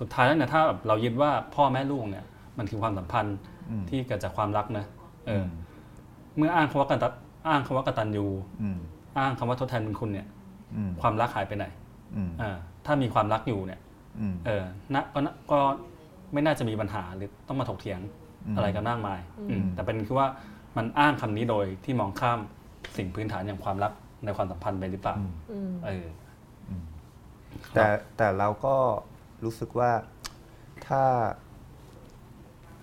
[0.00, 2.24] สุดท้ายแล้วเนี่ยถ้าแบบเรายึดว่าพ่อแม่ลูกเนี่ย
[2.58, 3.36] มันคือความสัมพันธ์
[3.70, 4.84] อืมที่เกิดจากความรักนะ
[5.26, 5.46] เอออ
[6.36, 7.12] เมื่ออ้างคำว่ากตัญ
[7.48, 8.26] อ้างคำว่ากตัญญู
[8.62, 8.78] อืม
[9.18, 10.26] อ้างคำว่าทดแทนบุญคุณเนี่ย
[10.76, 11.66] อืมความรักหายไปไหน
[12.16, 13.80] อืมอ่าถ้ามีความรักอยู่เนี่ย
[14.20, 14.64] อืมเออ
[14.94, 15.60] ณก็ณก็
[16.32, 18.00] ไม่น่าจะมีปัญหาหรือต้องมาถกเถียง
[18.46, 20.28] อืมอะไรกันมากมายอืมอืมแต่เป็นคือว่า
[20.76, 22.40] มันอ้างคำนี้โดยที่มองข้าม
[22.96, 23.92] สิ่งพื้นฐานอย่างความรัก
[24.24, 26.06] ในความสัมพันธ์ไปหรือเปล่าอืมอืมเออ
[27.74, 28.74] แต่แต่เราก็
[29.44, 29.90] รู้สึกว่า
[30.86, 31.02] ถ้า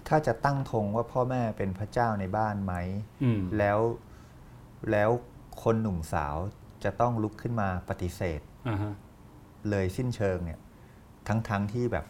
[0.07, 2.73] ถ้าจะตั้งธงว่าพ่อแม่เป็นพระเจ้าในบ้านไหม
[3.23, 3.79] อืมแล้ว
[4.91, 5.09] แล้ว
[5.63, 6.35] คนหนุ่มสาว
[6.83, 8.93] จะต้องลุกขึ้นมาปฏิเสธอ่าฮะ
[9.69, 10.59] เลยสิ้นเชิงเนี่ย
[11.27, 12.05] ทั้งทั้งที่แบบ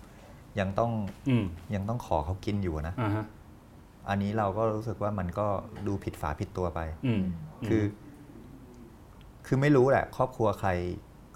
[0.60, 0.92] ยังต้อง
[1.30, 2.96] อืมยังต้องขอเขากินอยู่นะ
[4.08, 5.48] อ่าฮะอันนี้เราก็รู้สึกว่ามันก็
[5.88, 7.22] ดูผิดฝาผิดตัวไปอืม
[7.68, 7.84] คือ
[9.46, 10.72] คือไม่รู้แหละ ครอบครัวใคร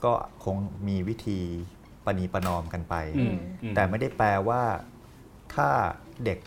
[0.05, 0.13] ก็
[0.45, 0.55] คง
[0.87, 1.39] มีวิธี
[2.05, 4.61] ปณีประนอมกันไปอืมอืมแต่ไม่ได้แปลว่า
[5.55, 5.69] ถ้า
[6.25, 6.39] เด็ก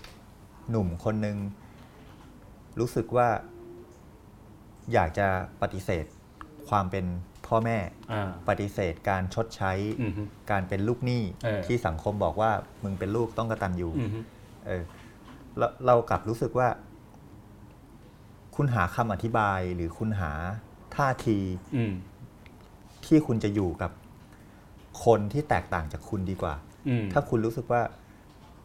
[0.71, 1.37] หนุ่มคนหนึ่ง
[2.81, 3.29] รู้สึกว่า
[4.93, 5.27] อยากจะ
[5.63, 6.05] ปฏิเสธ
[6.69, 7.05] ความเป็น
[7.47, 7.79] พ่อแม่
[8.13, 12.51] อ่าปฏิเสธการชดใช้อืมฮึการเป็นลูกหนี้เออที่สังคมบอกว่า
[12.85, 14.19] มึงเป็นลูกต้องกระตันอยู่อืมฮึ
[15.57, 16.69] เออเราเรากลับรู้สึกว่า
[18.57, 20.31] คุณหาคำอธิบายหรือคุณหา
[20.97, 21.39] ท่าที
[21.77, 21.93] อืม
[23.05, 23.91] ที่คุณจะอยู่กับ
[25.05, 26.55] คนที่แตกต่างจากคุณดีกว่า
[26.89, 27.83] อืมถ้าคุณรู้สึกว่า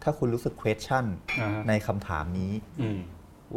[0.04, 1.06] ถ้าคุณรู้สึก question
[1.40, 3.00] อ่าฮะในคำถามนี้อืม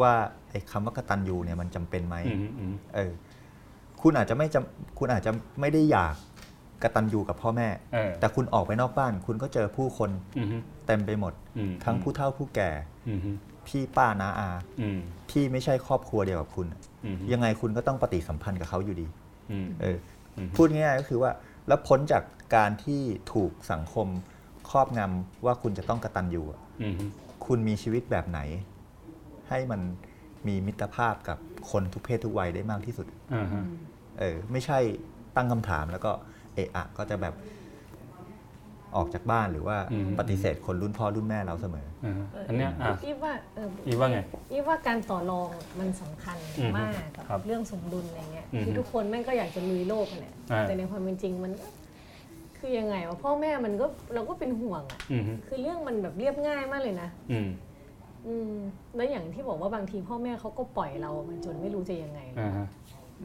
[0.01, 0.13] ว่า
[0.51, 3.13] ไอ้คำว่ากตัญญูเนี่ยมันจำเป็นไหมอืมฮึอืมเออ
[4.03, 6.15] คุณอาจจะไม่จำคุณอาจจะไม่ได้อยาก
[6.83, 12.71] กตัญญูกับพ่อแม่เออแต่คุณออกไปนอกบ้าน คุณก็เจอผู้คนอืมฮึเต็มไปหมดอืมทั้งผู้เฒ่าผู้แก่
[13.09, 13.31] อืมฮึ
[13.69, 14.99] พี่ป้านาอาอืม
[15.31, 16.67] ที่ไม่ใช่ครอบครัวเดียวกับคุณ
[17.05, 19.07] อืมฮึยังไงคุณก็ต้องปฏิสัมพันธ์กับเขาอยู่ดี
[19.51, 19.97] อืมเออ
[20.37, 21.31] อืมพูดง่ายๆก็คือว่า
[21.69, 22.23] แล้วพ้นจาก
[22.57, 23.01] การที่
[23.33, 24.07] ถูกสังคม
[24.71, 27.05] ครอบงำว่าคุณจะต้องกระตันอยู่อะอืมฮึ
[27.47, 28.41] คุณมีชีวิตแบบไหน
[29.49, 29.81] ให้มัน
[30.49, 31.39] มีมิตรภาพกับ
[31.71, 33.65] คนทุกเพศทุกวัยได้มากที่สุดอ่าฮะ
[34.19, 34.79] เออ ไม่ใช่
[35.37, 36.13] ตั้งคำถามแล้วก็
[36.55, 37.35] เอะอะก็จะแบบ
[38.97, 44.19] ออกจากบ้านหรือว่าอืมปฏิเสธคนรุ่นพ่อรุ่นแม่เราเสมออ่าฮะอันเนี้ยอะอีฟว่าเอออีว่าไง
[44.53, 45.49] อีฟว่าการต่อรอง
[45.81, 51.67] มันสำคัญอืมมากกับครับเรื่องสมดุลอะไรเงี้ยอืมคือทุกคนแม่งก็อยากจะลุยโลกกันแหละอ่าแต่ในความเป็นจริงมันก็
[52.59, 57.49] คือยังไงวะพ่อแม่มันก็เราก็เป็นห่วงอะอืมฮึคือเรื่องมันแบบเรียบง่ายมากเลยนะอืม
[58.27, 58.55] อืม
[58.97, 62.21] แล้วอย่างที่บอกว่าบางทีพ่อแม่เขาก็ปล่อยเรามันจนไม่รู้จะยังไง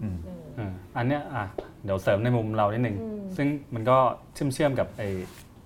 [0.04, 1.44] อ่าฮะอืมเอออ่าอันเนี้ยอะ
[1.84, 3.98] เดี๋ยวเสริมในมุมเรานิดหนึ่งอืมซึ่งมันก็
[4.34, 5.08] เชื่อมเชื่อมๆกับไอ้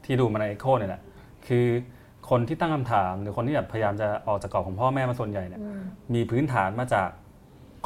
[0.06, 1.02] ที่ดูมาในเอโคเนี่ยแหละ
[1.48, 1.65] คือ
[2.30, 5.82] คนที่ตั้งคำถาม หรือคนที่แบบพยายามจะออกจากกรอบของพ่อแม่มาส่วนใหญ่เนี่ยอืม
[6.13, 7.10] มีพื้นฐานมาจาก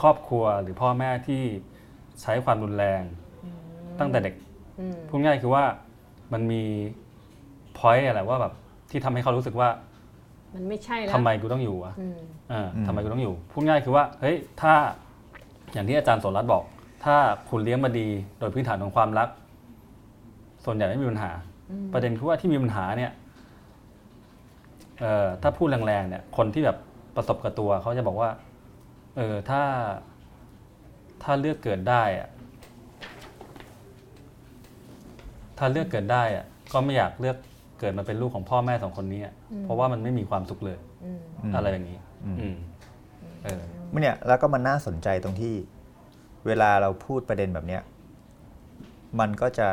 [0.01, 1.41] ครอบครัวหรือพ่อแม่ที่
[2.21, 3.01] ใช้ความรุนแรง
[3.99, 4.35] ตั้งแต่เด็ก
[4.79, 5.63] อืมพูดง่ายคือว่า
[6.33, 6.63] มันมี
[7.77, 8.53] พอยต์อะไรว่าแบบ
[8.91, 9.69] ที่ทำให้เขารู้สึกว่า
[10.55, 12.17] มันไม่ใช่แล้วทำไมกูต้องอยู่วะอืม
[12.51, 14.73] อ่าอืมทำไมกูต้องอยู่พูดง่ายคือว่าเฮ้ยถ้า
[15.75, 16.63] อย่างที่อาจารย์โสรัตน์บอก
[17.05, 17.15] ถ้า
[17.49, 18.07] คุณเลี้ยงมาดี
[18.39, 19.29] โดยพื้นฐานของความรัก
[20.65, 21.31] ส่วนใหญ่ไม่มีปัญหา
[21.69, 23.11] อืมประเด็นคือว่าที่มีปัญหาเนี่ย
[24.99, 26.77] เอ่อถ้าพูดแรงๆเนี่ย คนที่แบบ
[27.15, 28.29] ประสบกับตัวเขาจะบอกว่า
[29.17, 29.61] เออถ้า
[31.23, 32.29] ถ้าเลือกเกิดได้อะ
[35.57, 37.37] ถ้าเลือกเกิดได้อะก็ไม่อยากเลือก
[37.79, 39.33] เกิดมาเป็นลูกของพ่อแม่สองคนนี้อะ
[39.63, 42.55] เพราะว่ามันไม่มีความสุขเลยอืมอืมอะไรอย่างนี้อืมอืม
[43.43, 43.61] เออ
[44.01, 45.53] เนี่ยแล้วก็มันน่าสนใจตรงที่
[46.45, 47.81] เวลาเราพูดประเด็นแบบเนี้ย
[49.19, 49.69] มันก็จะ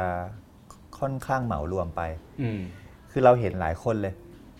[0.98, 2.00] ค่อนข้างเหมารวมไป
[2.42, 2.60] อืม
[3.10, 4.14] คือเราเห็นหลายคนเลย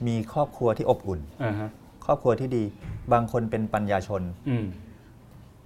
[0.07, 1.68] มีครอบครัวที่อบอุ่นอ่าฮะ
[2.05, 2.64] ครอบครัวที่ดี
[3.12, 4.66] บางคนเป็นปัญญาชนอืม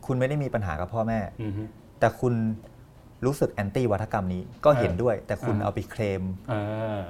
[0.07, 1.63] คุณไม่ได้มีปัญหากับพ่อแม่อืมฮึ
[2.01, 2.35] แต่คุณ
[3.25, 6.55] รู้สึกแอนตี้วัฒกรรมนี้ก็เห็นเออด้วย แต่คุณอ่าเอาไปเคลมเอ
[7.01, 7.03] อ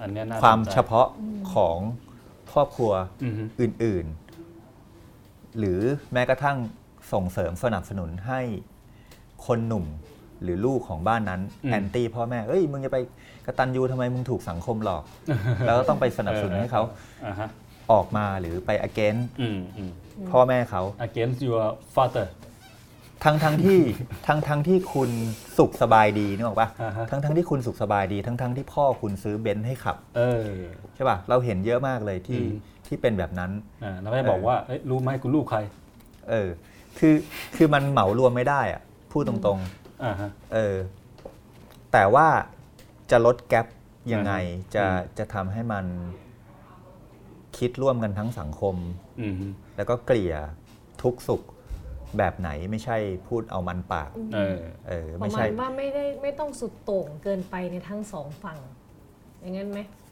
[0.00, 1.06] อันเนี้ยน่าความสนใจเฉพาะ
[1.54, 1.78] ของ
[2.52, 2.92] ครอบครัว
[3.24, 4.23] อือฮึอื่นๆ
[5.58, 5.80] หรือ
[6.12, 6.56] แม้กระทั่ง
[7.12, 8.40] ส่งเสริมสนับสนุนให้
[9.46, 9.84] คนหนุ่ม
[10.42, 11.40] หรือลูกของบ้านนั้น
[11.70, 12.98] แอนตี้พ่อแม่ เอ้ย มึงจะไป
[13.46, 15.02] กระตันยูทำไมมึงถูกสังคมหลอก
[15.66, 16.82] แล้วก็ต้องไปสนับสนุนให้เขา
[17.26, 17.48] อ่าฮะ
[17.92, 19.90] ออกมาหรือไป against อืมอืม
[20.30, 21.64] พ่อแม่เขา against your
[21.94, 22.26] father
[23.24, 23.80] ทั้งทั้งที่
[24.26, 25.10] ทั้งทั้งที่คุณ
[25.58, 30.46] สุขสบายดีนึกออกปะอ่าฮะทั้งทั้งที่คุณสุขสบายดี ทั้งทั้งที่พ่อคุณซื้อเบนซ์ให้ขับเออ
[30.94, 33.52] ใช่ป่ะเราเห็นเยอะมากเลยที่อืม ที่เป็นแบบนั้น
[33.84, 35.58] อ่าแล้วก็จะบอกว่าเอ้ยรู้ไหมกูลูกใคร
[36.30, 36.48] เออ
[36.98, 37.14] คือ
[37.56, 39.60] คือมันเหมารวมไม่ได้อะพูดตรง
[40.04, 40.76] อ่าฮะๆเออ
[41.92, 42.26] แต่ว่า
[43.10, 43.66] จะลดแกลบ
[44.12, 45.86] ยังไงอืมจะอืมจะทำให้มัน
[47.58, 48.76] คิดร่วมกันทั้งสังคม
[49.20, 50.34] อืมฮึแล้วก็เกลี่ย
[51.02, 51.42] ทุกข์สุข
[52.18, 52.96] แบบไหนไม่ใช่
[53.28, 58.58] พูดเอามันปากเออเออประไม่มาใช่ณว่าไม่ได้ไม่ต้องสุดโต่งเกินไปในทั้งสองฝั่ง
[59.40, 60.03] อย่างนั้นไหมอืม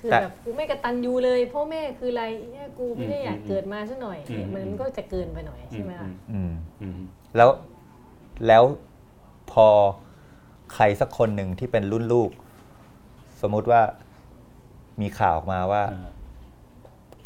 [0.00, 7.00] คือแต่แบบกูไม่กระตันยูเลยพ่อแม่คืออะไรเนี่ยกูไม่ได้อยากอืมเกิดมาซะหน่อยอืมมันก็จะเกินไปหน่อยใช่ไหมล่ะอืมอืม
[7.36, 7.50] แล้ว
[8.46, 8.62] แล้ว
[9.52, 9.68] พอ
[10.74, 12.30] ใครสักคนหนึ่งที่เป็นรุ่นลูก
[13.42, 13.80] สมมุติว่า
[15.00, 16.10] มีข่าวออกมาว่าอ่า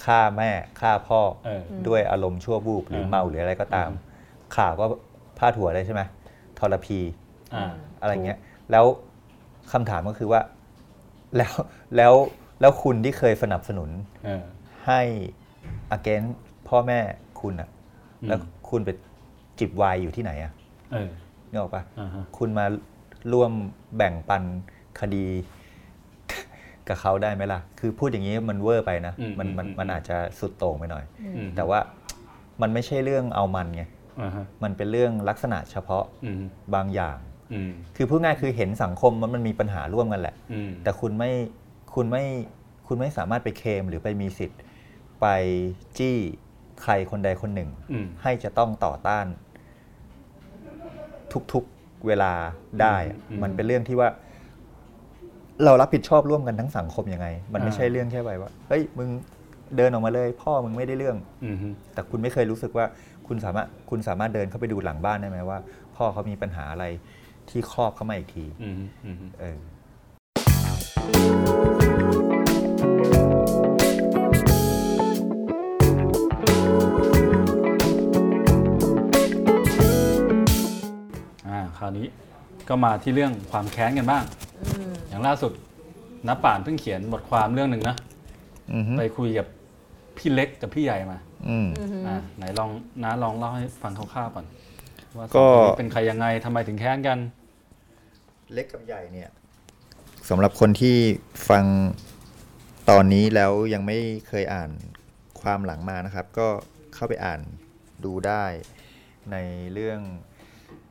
[0.04, 3.90] ฆ่าแม่ฆ่าพ่อเออด้วยอารมณ์ชั่ววูบหรือเออเมาหรืออะไรก็ตาม
[4.56, 4.84] ข่าวก็
[5.38, 6.02] พาดหัวเลยใช่ไหม
[6.58, 6.98] ทรพี
[7.54, 8.38] อ่าอะไรเงี้ย
[8.70, 8.84] แล้ว
[9.72, 10.40] คำถามก็คือว่า
[11.36, 11.52] แล้ว
[11.96, 12.14] แล้ว
[12.60, 13.90] แล้วคุณที่เคยสนับสนุน
[14.24, 14.42] เออ
[14.86, 15.00] ให้
[15.96, 16.32] against
[16.68, 17.00] พ่อแม่
[17.40, 17.68] คุณอะ
[18.22, 18.38] อืมแล้ว
[18.70, 18.90] คุณไป
[19.58, 20.52] จิบไวน์อยู่ที่ไหนอะ
[20.92, 21.10] เออ
[21.50, 22.66] นึกออกปะอ่าฮะคุณมา
[23.32, 23.52] ร่วม
[23.96, 24.42] แบ่งปัน
[25.00, 25.26] คดี
[26.88, 31.04] กับเขาได้ไหมล่ะ คือพูดอย่างนี้มันเวอร์ไปนะอืมมันมันอืมมันอาจจะสุดโต่งไปหน่อย
[31.36, 31.80] อืมแต่ว่า
[32.62, 33.82] มันไม่ใช่เรื่องเอามันไง
[34.22, 36.42] อ่าฮะมันเป็นเรื่องลักษณะเฉพาะอืม
[36.74, 37.27] บางอย่างอืม
[37.96, 41.30] คือพูดง่ายคือเห็นสังคมมันมันมีปัญหาร่วมกันแหละอืมแต่คุณไม่
[41.94, 42.24] คุณไม่
[42.86, 44.60] คุณไม่สามารถไปเคลมหรือไปมีสิทธิ์
[45.20, 45.26] ไป
[45.98, 46.16] จี้
[46.82, 49.26] ใครคนใดคนหนึ่งอืมให้จะต้องต่อต้าน
[51.52, 52.32] ทุกๆเวลา
[52.80, 54.08] ได้อะอืมมันเป็นเรื่องที่ว่า
[55.64, 59.08] เรารับผิดชอบร่วมกันทั้งสังคมยังไง มันไม่อ่าใช่เรื่องแค่ไปว่าเฮ้ยมึง
[59.76, 62.86] เดินออกมาเลยพ่อมึงไม่ได้เรื่องอืมฮึแต่คุณไม่เคยรู้สึกว่า
[63.26, 65.58] คุณสามารถคุณสามารถเดินเข้าไปดูหลังบ้านได้ไหมว่า
[65.96, 66.84] พ่อเขามีปัญหาอะไร
[67.50, 69.58] ที่ครอบเข้ามาอีกทีอืมฮึอืมฮึเออ
[81.48, 82.06] อ่าคราวนี้
[82.68, 84.24] ก็มาที่เรื่องความแค้นกันบ้าง
[85.08, 85.52] อย่างล่าสุด
[86.28, 87.96] นับป่านเพิ่งเขียนบทความเรื่องหนึ่งนะ
[88.72, 89.46] อือฮึไปคุยกับ
[90.16, 91.68] พี่เล็กกับพี่ใหญ่มาอืม
[92.06, 92.70] อ่าไหนลอง
[93.02, 94.46] น้าลองเล่าให้ฟังคร่าวๆก่อน
[95.16, 97.18] ว่าก็สองคนนี้เป็นใครยังไงทำไมถึงแค้นกัน
[98.52, 99.30] เล็กกับใหญ่เนี่ย
[100.28, 100.96] สำหรับคนที่
[101.48, 101.64] ฟัง
[102.90, 104.70] ตอนนี้แล้วยังไม่เคยอ่าน
[105.40, 106.48] ความหลังมานะครับ ก็
[106.94, 107.40] เข้าไปอ่าน
[108.04, 108.44] ดูได้
[109.32, 109.36] ใน
[109.72, 110.00] เรื่อง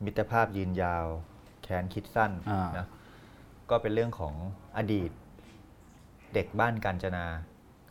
[0.04, 1.06] มิตรภาพยืนยาว
[1.62, 2.86] แค้นคิดสั้นอ่านนะ
[3.70, 4.34] ก็เป็นเรื่องของ
[4.76, 5.10] อดีต
[6.34, 7.26] เด็กบ้านกาญจนา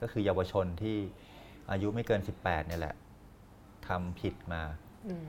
[0.01, 0.97] ก็คือเยาวชนที่
[1.71, 2.95] อายุไม่เกิน 18เนี่ยแหละ
[3.87, 4.63] ทำผิดมา
[5.07, 5.25] อืม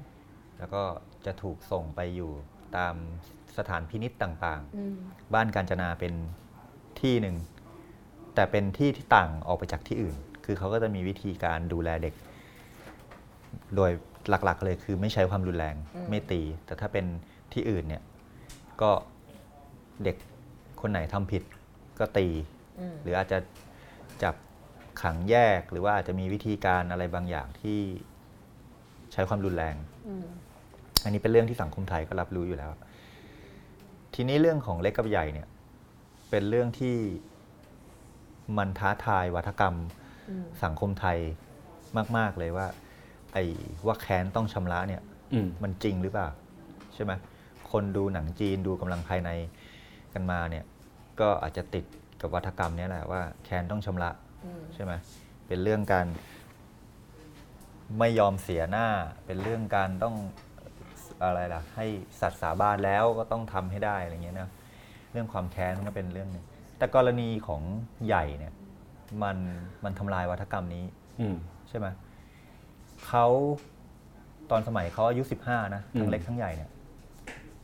[0.58, 0.82] แล้วก็
[1.26, 2.32] จะถูกส่งไปอยู่
[2.76, 2.94] ตาม
[3.58, 6.12] สถานพินิษต่างอืมๆบ้านกาญจนาเป็น
[7.00, 7.36] ที่หนึ่ง
[8.34, 12.14] แต่เป็นที่ที่ต่างออกไปจากที่อื่น คือเขาก็จะมีวิธีการดูแลเด็ก
[13.76, 13.90] โดย
[14.28, 15.76] หลักๆเลยคือไม่ใช้ความรุนแรง
[16.10, 17.04] ไม่ตี แต่ถ้าเป็น
[17.52, 18.02] ที่อื่นเนี่ย
[18.82, 18.90] ก็
[20.04, 20.16] เด็ก
[20.80, 21.42] คนไหนทำผิด
[21.98, 22.26] ก็ตี
[22.80, 23.38] อืมหรืออาจจะ
[24.22, 24.34] จับ
[25.02, 27.78] ขังแยกหรือว่าอาจจะมีวิธีการอะไรบางอย่างที่
[29.12, 29.74] ใช้ความรุนแรง
[30.08, 30.26] อืม
[31.04, 32.70] อันนี้เป็นเรื่องที่สังคมไทยก็รับรู้อยู่แล้ว
[34.20, 35.48] ทีนี้เรื่องของเล็กกับใหญ่เนี่ย
[36.30, 36.96] เป็นเรื่องที่
[38.58, 39.74] มันท้าทายวัฒกรรม
[40.30, 41.18] อืมสังคมไทย
[42.16, 42.66] มาก ๆ เลยว่า
[43.32, 43.44] ไอ้
[43.86, 45.02] ว่าแค้นต้องชำระเนี่ย
[45.32, 46.28] อืมมันจริงหรือเปล่า
[46.94, 47.12] ใช่ไหม
[47.70, 49.30] คนดูหนังจีนดูกำลังภายใน
[50.14, 50.64] กันมาเนี่ย
[51.20, 51.84] ก็อาจจะติด
[52.20, 54.10] กับวัฒกรรมเนี้แหละว่าแค้นต้องชำระ
[54.44, 54.92] อืมใช่ไหม
[55.46, 56.06] เป็นเรื่องการ
[57.98, 58.86] ไม่ยอมเสียหน้า
[59.26, 60.16] เป็นเรื่องการต้อง
[61.22, 61.86] อะไรล่ะ ให้
[62.20, 64.48] สัตว์สาบานแล้วก็ต้องทำให้ได้อะไรเงี้ยนะ
[65.12, 66.44] เรื่องความแค้นมันก็เป็นเรื่องหนึ่ง
[66.78, 67.62] แต่กรณีของ
[68.06, 68.52] ใหญ่เนี่ย
[69.22, 69.36] มัน
[69.84, 70.84] มันทำลายวัฒกรรมนี้
[71.20, 71.36] อืม
[71.68, 71.86] ใช่ไหม
[73.06, 73.26] เขา
[74.50, 76.70] ตอนสมัยเขาอายุ15นะทั้อืงมเล็กทั้งใหญ่เนี่ย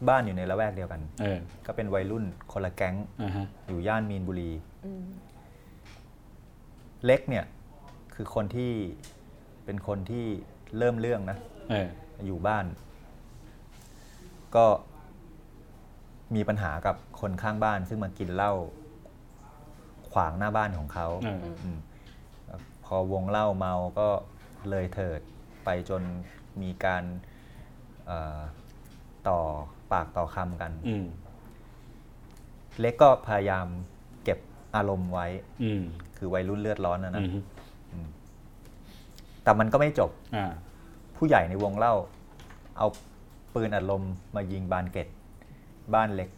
[0.08, 4.50] บ้านอยู่ในละแวกเดียวกันเออก็เป็นวัยรุ่นคนละแก๊งอ่าฮะอยู่ย่านมีนบุรี
[4.84, 5.04] อืม
[7.04, 7.44] เล็กเนี่ย
[8.14, 8.72] คือคนที่
[9.64, 10.24] เป็นคนที่
[10.78, 11.38] เริ่มเรื่องนะ
[11.70, 11.88] เออ
[12.26, 12.64] อยู่บ้าน
[14.56, 14.66] ก็
[16.34, 18.52] มีปัญหากับคนข้างบ้าน ซึ่งมากินเหล้า
[20.10, 21.78] ขวางหน้าบ้านของเขาเอออืม
[22.84, 24.08] พอวงเล่าเมาก็
[24.70, 25.20] เลยเถิด
[25.64, 26.02] ไปจน
[26.62, 27.04] มีการ
[28.06, 28.40] เอ่อ
[29.28, 29.40] ต่อ
[29.92, 31.06] ปากต่อคำกัน อืม
[32.80, 33.66] เล็กก็พยายาม
[34.24, 34.38] เก็บ
[34.76, 35.26] อารมณ์ไว้
[35.62, 35.82] อืม
[36.16, 37.22] คือวัยรุ่นเลือดร้อนนะอืนะ
[38.04, 38.08] ม
[39.42, 40.52] แต่มันก็ไม่จบ อ่า
[41.16, 41.94] ผู้ใหญ่ในวงเล่า
[42.78, 42.86] เอา
[43.54, 44.02] ปืนอัดลม
[44.36, 45.08] มายิงบานเกต
[45.94, 46.30] บ้านเล็ก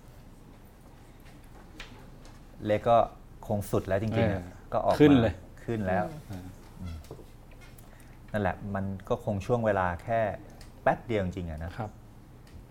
[2.66, 2.98] เล็กก็
[3.46, 6.44] คงสุดแล้วจริงๆอะเออก็ออกขึ้นมาเลย ขึ้นแล้วอ่า
[8.32, 10.20] นั่นแหละ มันก็คงช่วงเวลาแค่
[10.82, 11.90] แป๊บเดียวจริงๆอะนะ ครับ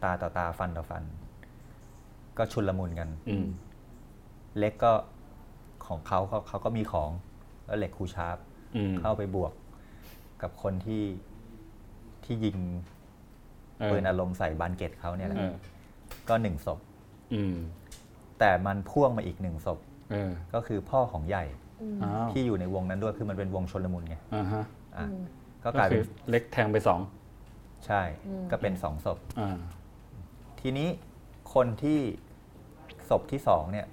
[0.04, 1.04] ตาต่อตาฟันต่อฟัน
[2.38, 3.48] ก็ชุนละมุนกัน อืม
[4.58, 4.94] เล็กก็
[5.88, 7.12] ของเขาเขาเขาก็มีของ
[7.66, 8.38] แล้วเหล็กคูชาร์ป
[8.76, 9.54] อืม เข้าไปบวก
[10.42, 11.04] กับคนที่
[12.24, 12.95] ที่ยิงเออ
[13.92, 15.54] ปืนอารมณ์ใส่บานเกตเขาเนี่ยแหละเออ
[16.30, 16.80] ก็หนึ่งศพ
[17.34, 17.56] อืม
[18.40, 19.80] แต่มันพ่วงมาอีกหนึ่งศพ
[20.12, 21.46] เออก็คือพ่อของใหญ่
[22.04, 24.64] อ้าวที่อยู่ในวงนั้นด้วยคือมันเป็นวงชนละมุนไงอ่าฮะ
[24.98, 25.06] อะ
[25.64, 27.00] ก็ก็กลายคืเป็อนเล็กแทงไปสอง
[27.86, 28.02] ใช่
[28.52, 29.58] ก็เป็นสองศพอ่า
[30.62, 30.90] ทีนี้
[31.54, 32.00] คนที่
[33.10, 33.88] ศพที่สองเนี่ย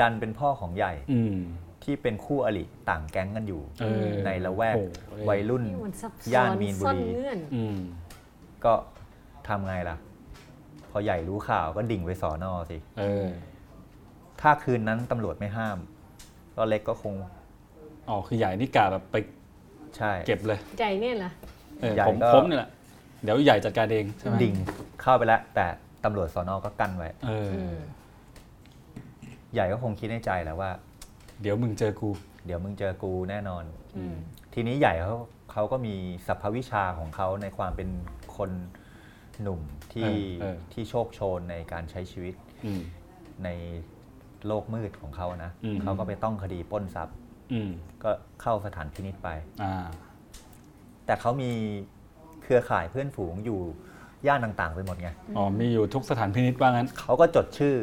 [0.00, 1.36] ดันเป็นพ่อของใหญ่อืม
[1.84, 4.76] ที่เป็นคู่อริต่างแก๊งกันอยู่เออในละแวก
[5.08, 7.78] โอ้ยวัยรุ่นนี่มันซับซ้ย่าอนนมีนบุซ่อนรีเงื่อนอืม
[8.64, 8.74] ก็
[9.48, 9.96] ทำไงล่ะ
[10.90, 13.26] พอใหญ่รู้ข่าวก็ดิ่งไปสอนอสิเออ
[14.40, 15.78] ถ้าคืนนั้นตำรวจไม่ห้าม
[16.56, 17.14] ก็เล็กก็คง
[18.08, 19.16] อ๋อ คือใหญ่นี่กาแบบไป
[19.96, 21.30] ใช่ เก็บเลยใจเนี่ยเหรอ
[21.80, 22.70] เออใหญ่ผมก็ ผมนี่แหละ
[23.22, 24.54] เดี๋ยวใหญ่จัดการเองใช่ไหมดิ่ง
[25.00, 25.66] เข้าไปแล้ว แต่
[26.04, 27.78] ตำรวจสอนอก็กั้นไว้ เอออม
[29.54, 30.70] ใหญ่ก็คงคิดในใจแหล้วว่า
[31.42, 32.10] เดี๋ยวมึงเจอกู
[32.46, 33.64] เดี๋ยวมึงเจอกูแน่นอน
[33.96, 34.14] อืม
[34.54, 35.16] ทีนี้ใหญ่เขา
[35.52, 35.94] เขาก็มี
[36.26, 37.88] สัพพวิชาของเขาในความเป็น
[38.40, 38.50] คน
[39.42, 39.60] หนุ่ม
[39.92, 42.82] ที่เออเออที่โชคโชนในการใช้ชีวิตอืม
[43.44, 43.48] ใน
[44.46, 47.16] โลกมืดของเขานะอืมเขาก็ไปต้องคดีปล้นทรัพย์
[47.52, 47.70] อืม
[48.02, 48.10] ก็
[48.42, 49.28] เข้าสถานพินิษไป
[49.62, 49.86] อ่า
[51.06, 51.50] แต่เขามี
[52.42, 53.60] เครือข่ายเพื่อนฝูงอยู่
[54.26, 57.74] ย่านต่าง ๆ ไปหมดไงอ๋อมีอยู่ทุกสถานพินิจว่างั้นเขาก็จดชื่อ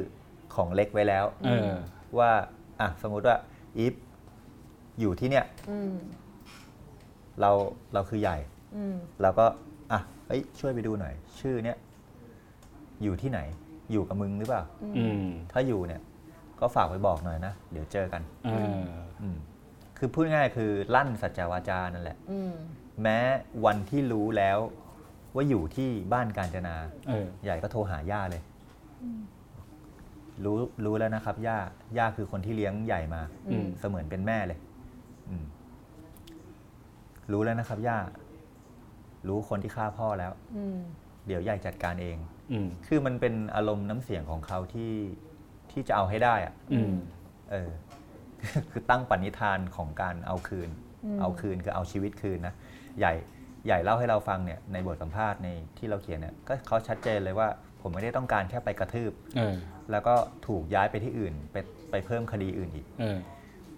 [0.55, 1.69] ของเล็กไว้แล้วเออ
[2.17, 2.31] ว่า
[2.79, 3.35] อะสมมุติว่า
[3.77, 3.93] อีฟ
[4.99, 5.93] อยู่ที่เนี่ยอืม
[7.41, 7.51] เรา
[7.93, 8.37] เราคือใหญ่
[8.75, 9.45] อืมเราก็
[9.91, 11.77] อะเฮ้ยช่วยไปดูหน่อย ชื่อเนี้ย
[13.03, 13.39] อยู่ที่ไหน
[13.91, 14.63] อยู่กับมึงหรือเปล่า
[14.97, 16.01] อืมถ้าอยู่เนี่ย
[16.59, 18.77] ก็ฝากไปบอกหน่อยนะ เดี๋ยวเจอกันเออ
[19.21, 19.37] อืม
[19.97, 22.53] คือพูดง่ายๆคือลั่นสัจจวาจานั่นแหละอืม
[23.01, 23.17] แม้
[23.65, 24.57] วันที่รู้แล้ว
[25.35, 26.75] ว่าอยู่ที่บ้านการจนา
[27.07, 28.41] เออใหญ่ก็โทรหาย่าเลย
[30.43, 31.57] รู้รู้แล้วนะครับ ย่า
[31.97, 33.21] ย่าคือคนที่เลี้ยงใหญ่มา
[33.51, 34.59] อืมเสมือนเป็นแม่เลย
[35.29, 35.43] อืม
[37.31, 37.97] รู้แล้วนะครับ ย่า
[39.29, 40.77] รู้คนที่ฆ่าพ่อแล้วอืม
[41.27, 42.17] เดี๋ยวใหญ่จัดการเอง
[42.51, 44.93] อืมคือมันเป็นอารมณ์น้ำเสียงของเขาที่
[45.71, 46.93] ที่จะเอาให้ได้อะอืม
[47.51, 47.69] เออ
[48.71, 50.69] คือตั้งปณิธานของการเอาคืน
[51.05, 52.53] อืมเอาคืนคือเอาชีวิตคืนนะ
[52.99, 53.13] ใหญ่
[53.65, 57.47] ใหญ่เล่าให้เราฟังเนี่ยในบทสัมภาษณ์ในที่เราเขียนเนี่ยก็เขาชัดเจนเลยว่า
[57.81, 59.55] ผมไม่ได้ต้องการแค่ไปกระทืบเออ
[59.91, 60.15] แล้วก็
[60.47, 61.55] ถูกย้ายไปที่อื่น ไป
[61.91, 63.17] ไปเพิ่มคดีอื่นอีกเออ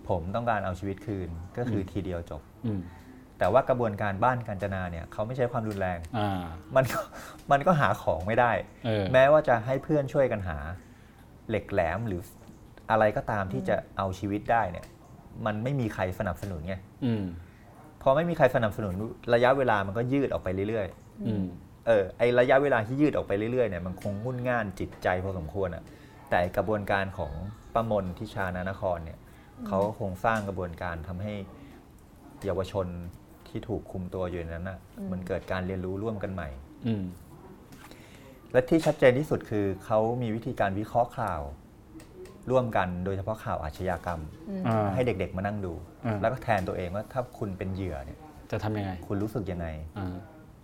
[0.10, 2.82] ผมต้องการเอาชีวิตคืนก็คือทีเดียวจบอืม
[3.40, 6.40] แต่ว่ากระบวนการบ้านการจนาเนี่ยเขาไม่ใช้ความรุนแรงอ่า
[6.76, 7.00] มันก็
[7.52, 8.52] มันก็หาของไม่ได้
[8.86, 10.58] เออแม้ว่าจะให้เพื่อนช่วยกันหา
[11.50, 12.22] เหล็กแหลมหรือ
[12.92, 14.86] อะไรก็ตามที่จะเอาชีวิตได้เนี่ย
[15.46, 16.76] มันไม่มีใครสนับสนุนไง
[17.06, 17.24] อืม
[18.02, 18.94] พอไม่มีใครสนับสนุน
[19.34, 20.88] ระยะเวลามันก็ยืดออกไปเรื่อย
[21.28, 25.84] อืมๆเออไอระยะเวลาที่ยืดออกไปเรื่อยๆเนี่ยมันคงงุ่นง่านจิตใจพอสมควรอะ
[26.30, 27.34] แต่กระบวนการของ
[27.76, 29.20] ประมลทิชานานครเนี่ย
[29.68, 31.34] เขาก็คงสร้างกระบวนการทำให้
[32.46, 32.88] เยาวชน
[33.50, 34.80] ที่ถูกคุมตัวอยู่ในนั้นน่ะ
[35.12, 36.50] มันเกิดการเรียนรู้ร่วมกันใหม่
[36.88, 37.04] อืม
[38.52, 41.42] และที่ชัดเจนที่สุดคือเขามีวิธีการวิเคราะห์ข่าว
[42.52, 44.22] ร่วมกันโดยเฉพาะข่าวอาชญากรรม
[44.68, 45.74] อ่าให้เด็กๆมานั่งดู
[46.06, 48.20] อ่าแล้วก็แทนตัวเองว่าถ้าคุณเป็นเหยื่อเนี่ย
[48.52, 50.16] จะทำยังไง คุณรู้สึกยังไงอ่า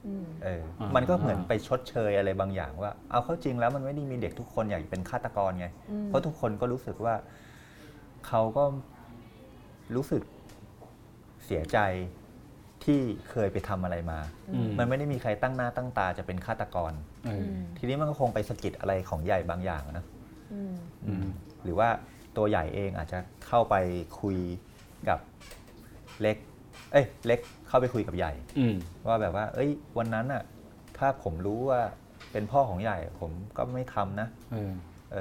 [0.06, 7.16] อืมเอออ่ามัมันก็เหมือนไปชดเชยอะไรบางอย่างว่า เอาเข้าจริงแล้วมันไม่ได้มีเด็กทุกคนอยากเป็นฆาตกรไงอืมเพราะทุกคนก็รู้สึกว่า
[8.28, 8.64] เขาก็
[9.96, 10.24] รู้สึก
[11.46, 11.78] เสียใจ
[12.86, 14.20] ที่เคยไปทำอะไรมา
[14.54, 16.94] อืมมันไม่ได้มีใครตั้งหน้าตั้งตาจะเป็นฆาตกร
[17.26, 20.06] เออทีนี้มันก็คงไปสะกิดอะไรของใหญ่บางอย่างนะ
[20.54, 20.74] อืม
[21.06, 21.26] อืม
[21.64, 21.90] หรือว่า
[22.38, 23.76] ตัวใหญ่เองอาจจะเข้าไป
[24.22, 24.38] คุย
[25.10, 25.20] กับ
[26.22, 26.38] เล็ก
[26.92, 28.76] เอ้ย เล็กเข้าไปคุยกับใหญ่อืม
[29.08, 30.44] ว่าแบบว่า เอ้ย วันนั้นอะ
[30.98, 31.82] ถ้าผมรู้ว่า
[32.32, 34.74] เป็นพ่อของใหญ่ ผมก็ไม่ทำนะเออ
[35.14, 35.16] เ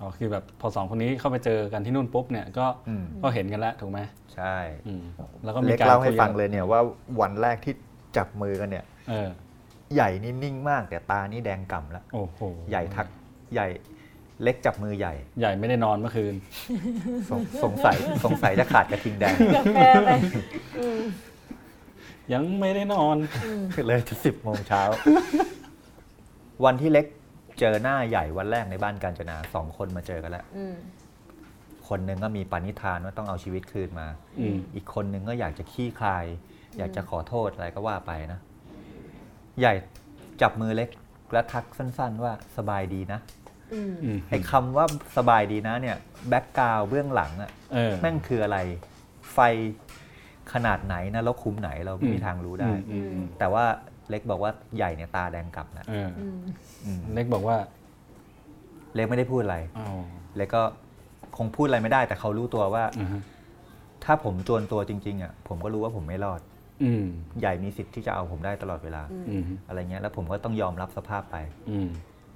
[0.00, 4.00] อออ๋อคือแบบพอสองคนนี้เข้าไปเจอกันที่นู่นปุ๊บเนี่ยก็อืมก็เห็นกันแล้วถูกไหม
[4.34, 5.04] ใช่อืม
[5.44, 6.80] แล้วก็มีเล็กการเล่าให้คุยฟังเลยเนี่ยว่า
[7.20, 7.74] วันแรกที่
[8.16, 9.28] จับมือกันเนี่ยเออ
[9.94, 13.06] ใหญ่นี่นิ่งมากแต่ตานี่แดงก่ำแล้วโอ้โหใหญ่ทัก
[13.54, 13.68] ใหญ่
[14.42, 16.34] เล็กจับมือใหญ่ ใหญ่ไม่ได้นอนเมื่อคืน
[17.30, 20.10] สงสงสัยสงสัยจะขาดกระทิงแดงกาแฟไป
[20.78, 21.00] อืม
[22.32, 23.16] ยังไม่ได้นอน
[23.86, 24.82] เลยจะสิบโมงเช้า
[26.64, 27.06] วันที่เล็ก
[27.58, 30.76] เจอหน้าใหญ่วันแรกในบ้านกาญจนาสองคนมาเจอกันแล้วอืม
[31.88, 34.06] คนหนึ่งก็มีปณิธานว่าต้องเอาชีวิตคืนมา
[34.40, 36.24] อืมอีกคนหนึ่งก็อยากจะขี้คลาย
[36.78, 38.40] อยากจะขอโทษอะไรก็ว่าไปนะ
[39.60, 39.74] ใหญ่
[40.42, 40.88] จับมือเล็ก
[41.32, 43.20] และทักสั้น ๆ ว่าสบายดีนะ
[43.74, 44.86] อืมอืมไอ้คำว่า
[45.16, 45.96] สบายดีนะ เนี่ย
[46.28, 48.58] แบ็กกราวเบื้องหลังอะเออแม่งคืออะไร
[49.32, 49.38] ไฟ
[50.52, 53.64] ขนาดไหนนะแล้วคุมไหนเราไม่มีทางรู้ได้อืมอืมแต่ว่า
[54.10, 56.36] เล็กบอกว่าใหญ่เนี่ยตาแดงกลับนะเอออืม
[56.84, 57.56] อืมเล็กบอกว่า
[58.94, 60.00] เล็กไม่ได้พูดอะไรอ้าว
[60.36, 60.62] เล็กก็
[61.36, 63.22] คงพูดอะไรไม่ได้ แต่เขารู้ตัวว่าอ่าฮะ
[64.04, 66.40] ถ้าผมจวนตัวจริงๆอะผมก็รู้ว่าผมไม่รอด
[66.84, 67.04] อืม
[67.40, 71.36] ใหญ่มีสิทธิ์ที่จะเอาผมได้ตลอดเวลา อืมอะไรเงี้ยแล้วผมก็ต้องยอมรับสภาพไป
[71.70, 71.88] อืม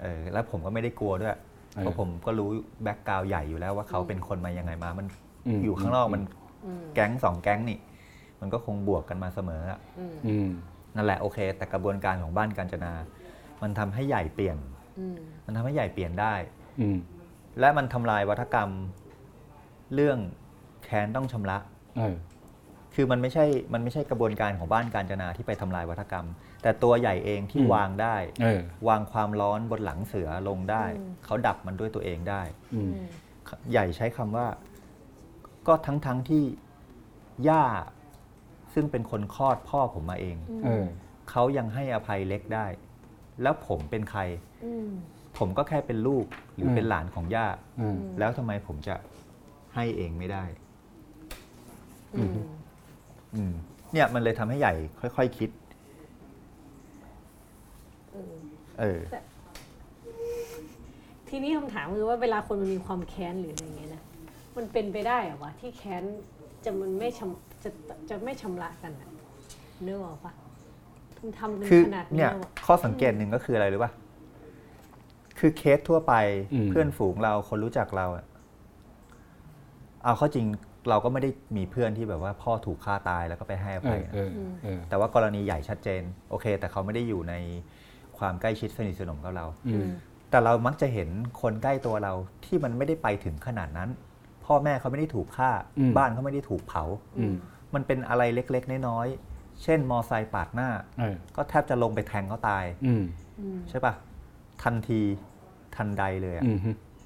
[0.03, 1.37] เออแล้วผมก็ไม่ได้กลัวด้วย
[1.77, 2.49] เออเพราะผมก็รู้
[2.83, 5.07] แบ็กกราวใหญ่อยู่แล้วว่าเขาเป็นคนมายังไงมา มัน
[5.47, 6.23] อืม อยู่ข้างนอกมัน
[6.67, 7.79] อืมแก๊งสองแก๊งนี่
[8.41, 10.49] มันก็คงบวกกันมาเสมออะอืมอืม
[10.97, 12.93] นั่นแหละโอเค แต่กระบวนการของบ้านกาญจนา
[13.63, 14.57] มันทำให้ใหญ่เปลี่ยน
[14.99, 16.35] อืมมันทำให้ใหญ่เปลี่ยนได้
[16.81, 16.99] อืม
[17.61, 18.71] และมันทำลายวัฒกรรม
[19.95, 20.19] เรื่อง
[20.85, 21.59] แค้นต้องชำระ
[21.97, 22.17] เออ
[22.95, 26.27] คือมันไม่ใช่ มันไม่ใช่กระบวนการของบ้านการจนาที่ไปทำลายวัฒกรรม
[26.63, 30.85] แต่ตัวใหญ่เองที่อืมวางได้เออวางความร้อนบนหลังเสือลงได้
[31.25, 32.43] เขาดับมันด้วยตัวเองได้
[32.75, 32.91] อืม
[33.71, 34.47] ใหญ่ใช้คำว่า
[35.67, 36.45] ก็ทั้งทั้งๆที่
[37.49, 37.65] ย่า
[38.75, 40.85] ซึ่งเป็นคนคลอดพ่อผมมาเองเออ
[41.31, 42.67] เขายังให้อภัยเล็กได้
[43.43, 44.21] แล้วผมเป็นใคร
[44.65, 44.89] อืม
[45.39, 47.47] ผมก็แค่เป็นลูกหรืออม เป็นหลานของย่า
[47.81, 48.95] อืม แล้วทำไมผมจะ
[49.75, 50.45] ให้เองไม่ได้
[52.17, 52.37] อืม
[53.35, 53.53] อืม
[53.93, 55.51] เนี่ยมันเลยทำให้ใหญ่ ค่อยๆคิด
[58.81, 59.01] เออ
[61.29, 64.03] ทีนี้คำถามคือว่าเวลาคนมันมีความแค้นหรืออะไรเงี้ยนะ
[64.57, 66.05] มันเป็นไปได้เหรอวะที่แค้น
[66.65, 67.71] จะมันไม่ชำ จะ
[68.11, 69.09] จะไม่ชำระกันอะ
[69.87, 70.33] นึกออกปะ
[71.19, 73.93] มันทำกันคือขนาดนี้เนี่ยแล้วอะข้อสังเกตหนึ่งก็คืออะไรรู้ป่ะ
[75.39, 76.15] คือเคสทั่วไป
[76.55, 78.25] อืมเพื่อนฝูงเราคนรู้จักเราอะ
[80.05, 80.47] เอาเข้าจริง
[80.89, 84.31] เราก็ไม่ได้มีเพื่อนที่แบบว่าพ่อถูกฆ่าตายแล้วก็ไปให้อเอภัยอนะเออ
[84.65, 87.35] เออแต่ว่ากรณีใหญ่ชัดเจน โอเค แต่เขาไม่ได้อยู่ใน
[88.19, 89.89] ความใกล้ชิดสนิทสนมกับเราอืม
[90.31, 91.09] แต่เรามักจะเห็น
[91.43, 92.13] คนใกล้ตัวเรา
[92.45, 93.89] ที่มันไม่ได้ไปถึงขนาดนั้น
[94.45, 96.85] พ่อแม่เขาไม่ได้ถูกฆ่าอืมบ้านเขาไม่ได้ถูกเผา
[97.19, 97.27] อื
[97.75, 103.05] มมันเป็นอะไรเล็กๆน้อยๆเช่นมอไซค์ปาดหน้าเออก็แทบจะลงไปแทงเขาตายอืม
[103.41, 103.95] อืมใช่ปะ
[104.63, 105.01] ทันที
[105.77, 106.59] ทันใดเลยอะอืม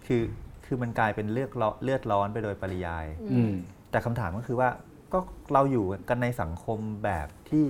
[0.07, 0.23] คือ
[0.65, 3.53] คือมันกลายเป็นเลือดร้อนเลือดร้อนไปโดยปริยายอืม
[3.91, 4.71] แต่คำถามก็คือว่า
[5.13, 5.19] ก็
[5.53, 7.67] เราอยู่กันในสังคมแบบที่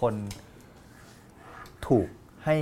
[0.00, 0.14] คน
[1.86, 2.08] ถูก
[2.44, 2.56] ให้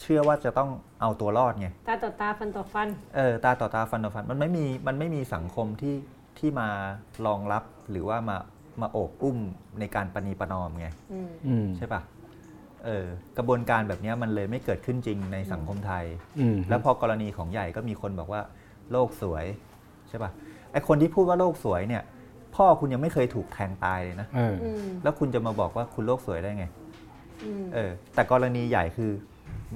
[0.00, 5.96] เชื่อว่าจะต้องเอาตัวรอดไงตาต่อตาฟันต่อฟันเออตาต่อตาฟันต่อฟันมันไม่มีมันไม่มีสังคมที่
[6.38, 6.68] ที่มา
[7.26, 8.36] รองรับหรือว่ามา
[8.80, 9.38] มาโอบอุ้ม
[9.80, 12.02] ในการปณีประนอมไงอืมอืมใช่ปะ
[12.84, 13.06] เออ
[13.36, 16.04] กระบวนการแบบเนี้ยมันเลยไม่เกิดขึ้นจริงในสังคมไทย
[16.40, 18.40] อืมแล้วพอกรณีของใหญ่ก็มีคนบอกว่า
[18.92, 19.44] โลกสวย
[20.08, 20.30] ใช่ปะ
[20.72, 22.02] ไอคนที่พูดว่าโลกสวยเนี่ย
[22.54, 26.66] พ่อคุณยังไม่เคยถูกแทงตายเลยนะเอออืมแล้วคุณจะมาบอกว่าคุณโลกสวยได้ไง
[27.44, 29.10] อืมเออ แต่กรณีใหญ่คือ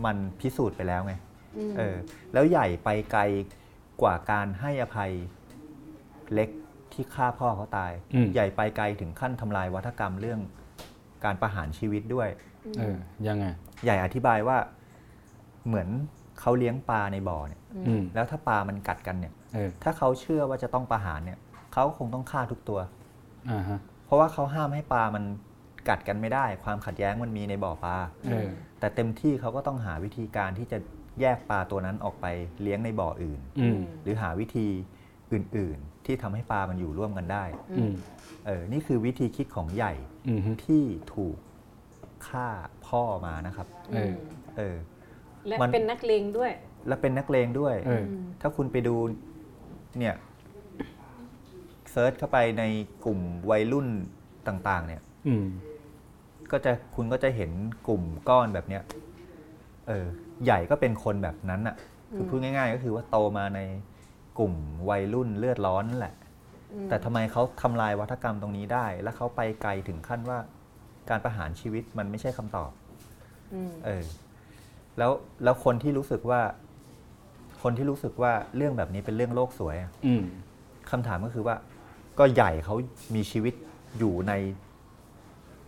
[0.05, 1.97] มันพิสูจน์ไปแล้วไงมเออ
[2.33, 3.23] แล้วใหญ่ไปไกล
[4.03, 5.13] กว่าการให้อภัย
[6.35, 6.49] เล็ก
[6.97, 10.41] ที่ฆ่าพ่อเขาตายอืมใหญ่ไปไกลถึงขั้นทำลายวัฒกรรมเรื่อง
[11.25, 12.29] การประหารชีวิตด้วย
[12.79, 13.45] เออยังไง
[13.85, 14.59] ใหญ่อธิบายว่า
[15.67, 15.89] เหมือน
[16.41, 21.39] เขาเลี้ยงปลาในบ่อเนี่ยอืมแล้วถ้าปลามันกัดกันเนี่ยเออถ้าเขาเชื่อว่าจะต้องประหารเนี่ย
[21.73, 22.81] เขาคงต้องฆ่าทุกตัว
[23.51, 25.25] อ่าฮะเพราะว่าเขาห้ามให้ปลามัน
[25.89, 27.97] กัดกันไม่ได้ ความขัดแย้งมันมีในบ่อปลา
[28.31, 28.49] เออ
[28.81, 30.79] แต่เต็มที่เขาก็ต้องหาวิธีการที่จะ
[31.21, 32.27] แยกปลาตัวนั้นออกไป
[32.63, 34.67] เลี้ยงในบ่ออื่นอืมหรือหาวิธี
[35.33, 37.45] อื่น ๆ ที่ทำให้ปลามันอยู่ร่วมกันได้
[37.79, 37.95] อืม
[38.47, 39.93] เออนี่คือวิธีคิดของใหญ่
[40.28, 40.83] อืมที่
[41.14, 41.37] ถูก
[42.28, 42.49] ฆ่า
[42.87, 44.14] พ่อมานะครับเออ
[44.57, 44.76] เออ
[45.49, 46.51] และมันเป็นนักเลงด้วย
[46.89, 48.05] และเป็นนักเลงด้วยเออ
[48.41, 48.95] ถ้าคุณไปดู
[49.99, 50.14] เนี่ย
[51.91, 52.64] เซิร์ชเข้าไปใน
[53.05, 53.20] กลุ่ม
[53.51, 53.87] วัยรุ่น
[54.49, 55.47] ต่าง ๆ เนี่ยอืม
[56.53, 57.51] ก็จะคุณก็จะเห็น
[57.89, 58.83] กลุ่มก้อนแบบเนี้ย
[59.89, 60.07] เออ
[60.45, 61.76] ใหญ่ก็เป็นคนแบบนั้นอะ่ะ
[62.14, 63.61] คือพูดง่าย ๆ ก็คือว่าโตมาใน
[64.39, 64.55] กลุ่ม
[64.91, 66.14] วัยรุ่นเลือดร้อนนั่นแหละ
[66.89, 70.39] แต่ทำไมเขาทำลายวัฒกรรมตรงนี้ได้ แล้วเขาไปไกลถึงขั้นว่า
[71.11, 72.70] การประหารชีวิตมันไม่ใช่คำตอบ
[73.55, 74.05] อืมเออ
[74.99, 75.12] แล้ว
[75.45, 76.41] แล้วคนที่รู้สึกว่า
[77.62, 80.22] คนที่รู้สึกว่าเรื่องแบบนี้เป็นเรื่องโลกสวยอะอืม
[80.91, 81.57] คำถามก็คือว่า
[82.18, 82.74] ก็ใหญ่เขา
[83.14, 83.55] มีชีวิต
[83.99, 84.32] อยู่ใน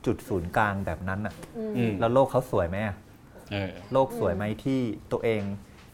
[0.06, 1.34] จุดศูนย์กลางแบบนั้นอะ
[1.76, 2.96] อืมแล้วโลกเขาสวยไหมอะ
[3.52, 4.80] เออโลกสวยไหมที่
[5.12, 5.42] ตัวเอง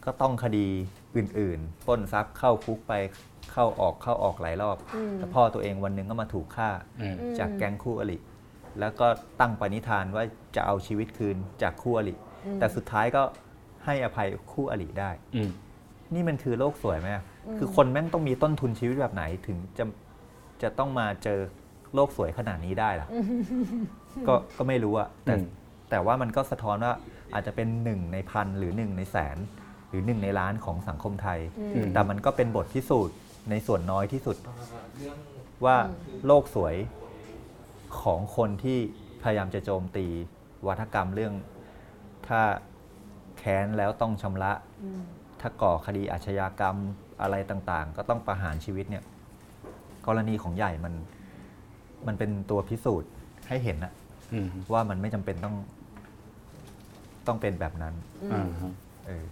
[0.05, 0.67] ก็ต้องคดี
[1.17, 2.93] อื่นๆปล้นทรัพย์เข้าคุกไป
[3.51, 6.69] เข้าออกเข้าออกหลายรอบอืมแต่พ่อตัวเองวันหนึ่งก็มาถูกฆ่า
[7.01, 8.17] อืมจากแก๊งคู่อริ
[8.79, 9.07] แล้วก็
[9.39, 10.23] ตั้งปณิธานว่า
[10.55, 12.15] จะเอาชีวิตคืนจากคู่อริ
[12.59, 13.23] แต่สุดท้ายก็
[13.85, 15.49] ให้อภัยคู่อริได้อืม
[16.13, 17.23] นี่มันคือโลกสวยไหมอะ
[17.57, 19.85] คือคนแม่งต้องมีต้นทุนชีวิตแบบไหนถึงจะ
[20.61, 21.39] จะต้องมาเจอ
[21.93, 23.07] โลกสวยขนาดนี้ได้ล่ะ
[24.27, 25.45] ก็ก็ไม่รู้อะแต่อืม
[25.89, 26.93] แต่ว่ามันก็สะท้อนว่า
[27.33, 29.64] อาจจะเป็นหนึ่งในพันหรือหนึ่งในแสนห
[29.95, 31.39] รือหนึ่งในล้านของสังคมไทย
[31.75, 33.15] อืมแต่มันก็เป็นบทพิสูจน์
[33.49, 34.37] ในส่วนน้อยที่สุด
[35.65, 35.77] ว่า
[36.25, 36.75] โลกสวย
[38.01, 38.77] ของคนที่
[39.23, 40.05] พยายามจะโจมตี
[40.67, 41.33] วัฒกรรมเรื่อง
[42.27, 42.41] ถ้า
[43.37, 44.51] แค้นแล้วต้องชำระ
[44.83, 45.01] อืม
[45.41, 46.75] ถ้าก่อคดีอาชญากรรม
[47.21, 49.03] อะไรต่างๆ ก็ต้องประหารชีวิตเนี่ย
[50.07, 50.93] กรณีของใหญ่มัน
[52.07, 53.09] มันเป็นตัวพิสูจน์
[53.47, 53.93] ให้เห็นนะ
[54.33, 55.55] อืมว่ามันไม่จำเป็นต้อง
[57.27, 57.93] ต้องเป็นแบบนั้น
[58.33, 58.71] อ่าฮะ
[59.07, 59.25] เออ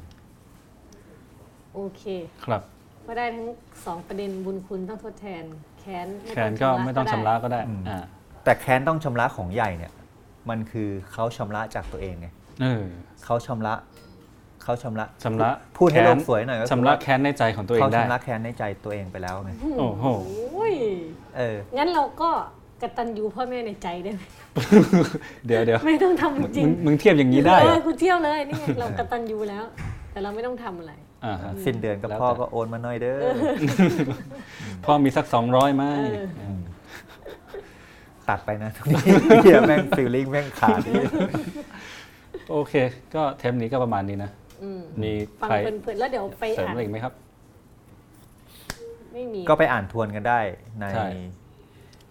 [1.74, 2.04] โอเค
[2.46, 2.62] ครับ
[3.08, 3.48] ก็ได้ทั้ง
[3.86, 5.44] สองประเด็นบุญคุณต้องทดแทน
[5.80, 8.00] แค้นแคนก็ไม่ต้องชำระก็ได้อืมอ่า
[8.44, 9.92] แต่แค้นต้องชำระของใหญ่เนี่ย
[10.50, 12.28] มันคือเขาชำระจากตัวเองไง
[12.62, 12.84] เออ
[13.24, 13.74] เขาชำระ
[14.64, 20.06] เขาชำระชำระพูดให้แค้นโลกสวยหน่อยก็คือชำระแค้นในใจของตัวเองเขาได้ชำระแค้นในใจตัวเองไปแล้วไงโอ้โห
[20.54, 20.74] โอ้ย
[21.38, 22.30] เอองั้นเราก็
[22.82, 24.22] กตัญญูพ่อแม่ในใจได้ไหม
[25.48, 29.64] เดี๋ยวเดี๋ยวไม่ต้องทำจริมึงงมึงเทียบอย่างนี้ได้เหรเอออคุณเที่ยวเลยนี่ไงเรากตัญญูแล้ว
[30.12, 31.13] แต่เราไม่ต้องทำอะไรอ่าฮะ
[31.66, 33.20] สิ้นเดือนกับแล้วพ่อแต่ก็โอนมาหน่อยเด้อ
[34.86, 35.84] พ่อมีสักสองร้อยไหม
[36.38, 36.58] เออ
[38.30, 39.10] ตัดไปนะทุกที
[39.44, 41.04] เฮียแม่งฟิลลิ่งแม่งขาดนี่
[42.52, 42.74] โอเค
[43.16, 44.32] ก็เทปนี้ก็ประมาณนี้นะ
[44.64, 45.12] อืมมี
[45.42, 47.14] ฟังใครเพลินๆแล้วเดี๋ยวไปเสริมอ่าอะไรอีกไหมครับ
[49.14, 50.40] ไม่มี ก็ไปอ่านทวนกันได้
[50.80, 51.08] ในใช่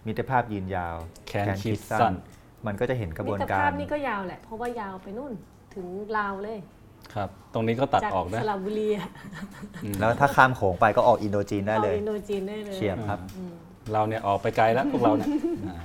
[0.07, 0.97] มิตรภาพยืนยาว
[1.29, 2.15] แค้นคิดสั้น
[2.67, 5.33] มันก็จะเห็นกระบมิวนตรกาภาพรนี่ก็ยาวแหละเพราะว่ายาวไปนู่น
[5.75, 5.87] ถึง
[6.17, 6.59] ลาวเลย
[7.15, 9.09] ครับ ตรงนี้ก็ตัดจากออกนะ สระบุรีอะ
[10.01, 13.55] แล้วถ้าข้ามโขงไปก็ออกอินโดจีนได้เอาเลย อินโดจีนได้เลยเชียบครับ อืม
[13.93, 15.29] เราเนี่ยออกไปไกลแล้วพวกเราเนี่ย
[15.69, 15.77] อ่า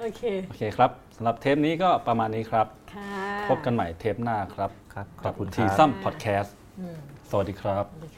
[0.00, 3.12] โอเคโอเคครับสำหรับเทปนี้ก็ประมาณนี้ครับ ค่ะ
[3.48, 6.96] พบกันใหม่เทปหน้าครับครับขกัอบคุณคทีรับซัมพอดแคสต์อืม
[7.30, 8.10] สวัสดีครับ สวัสดี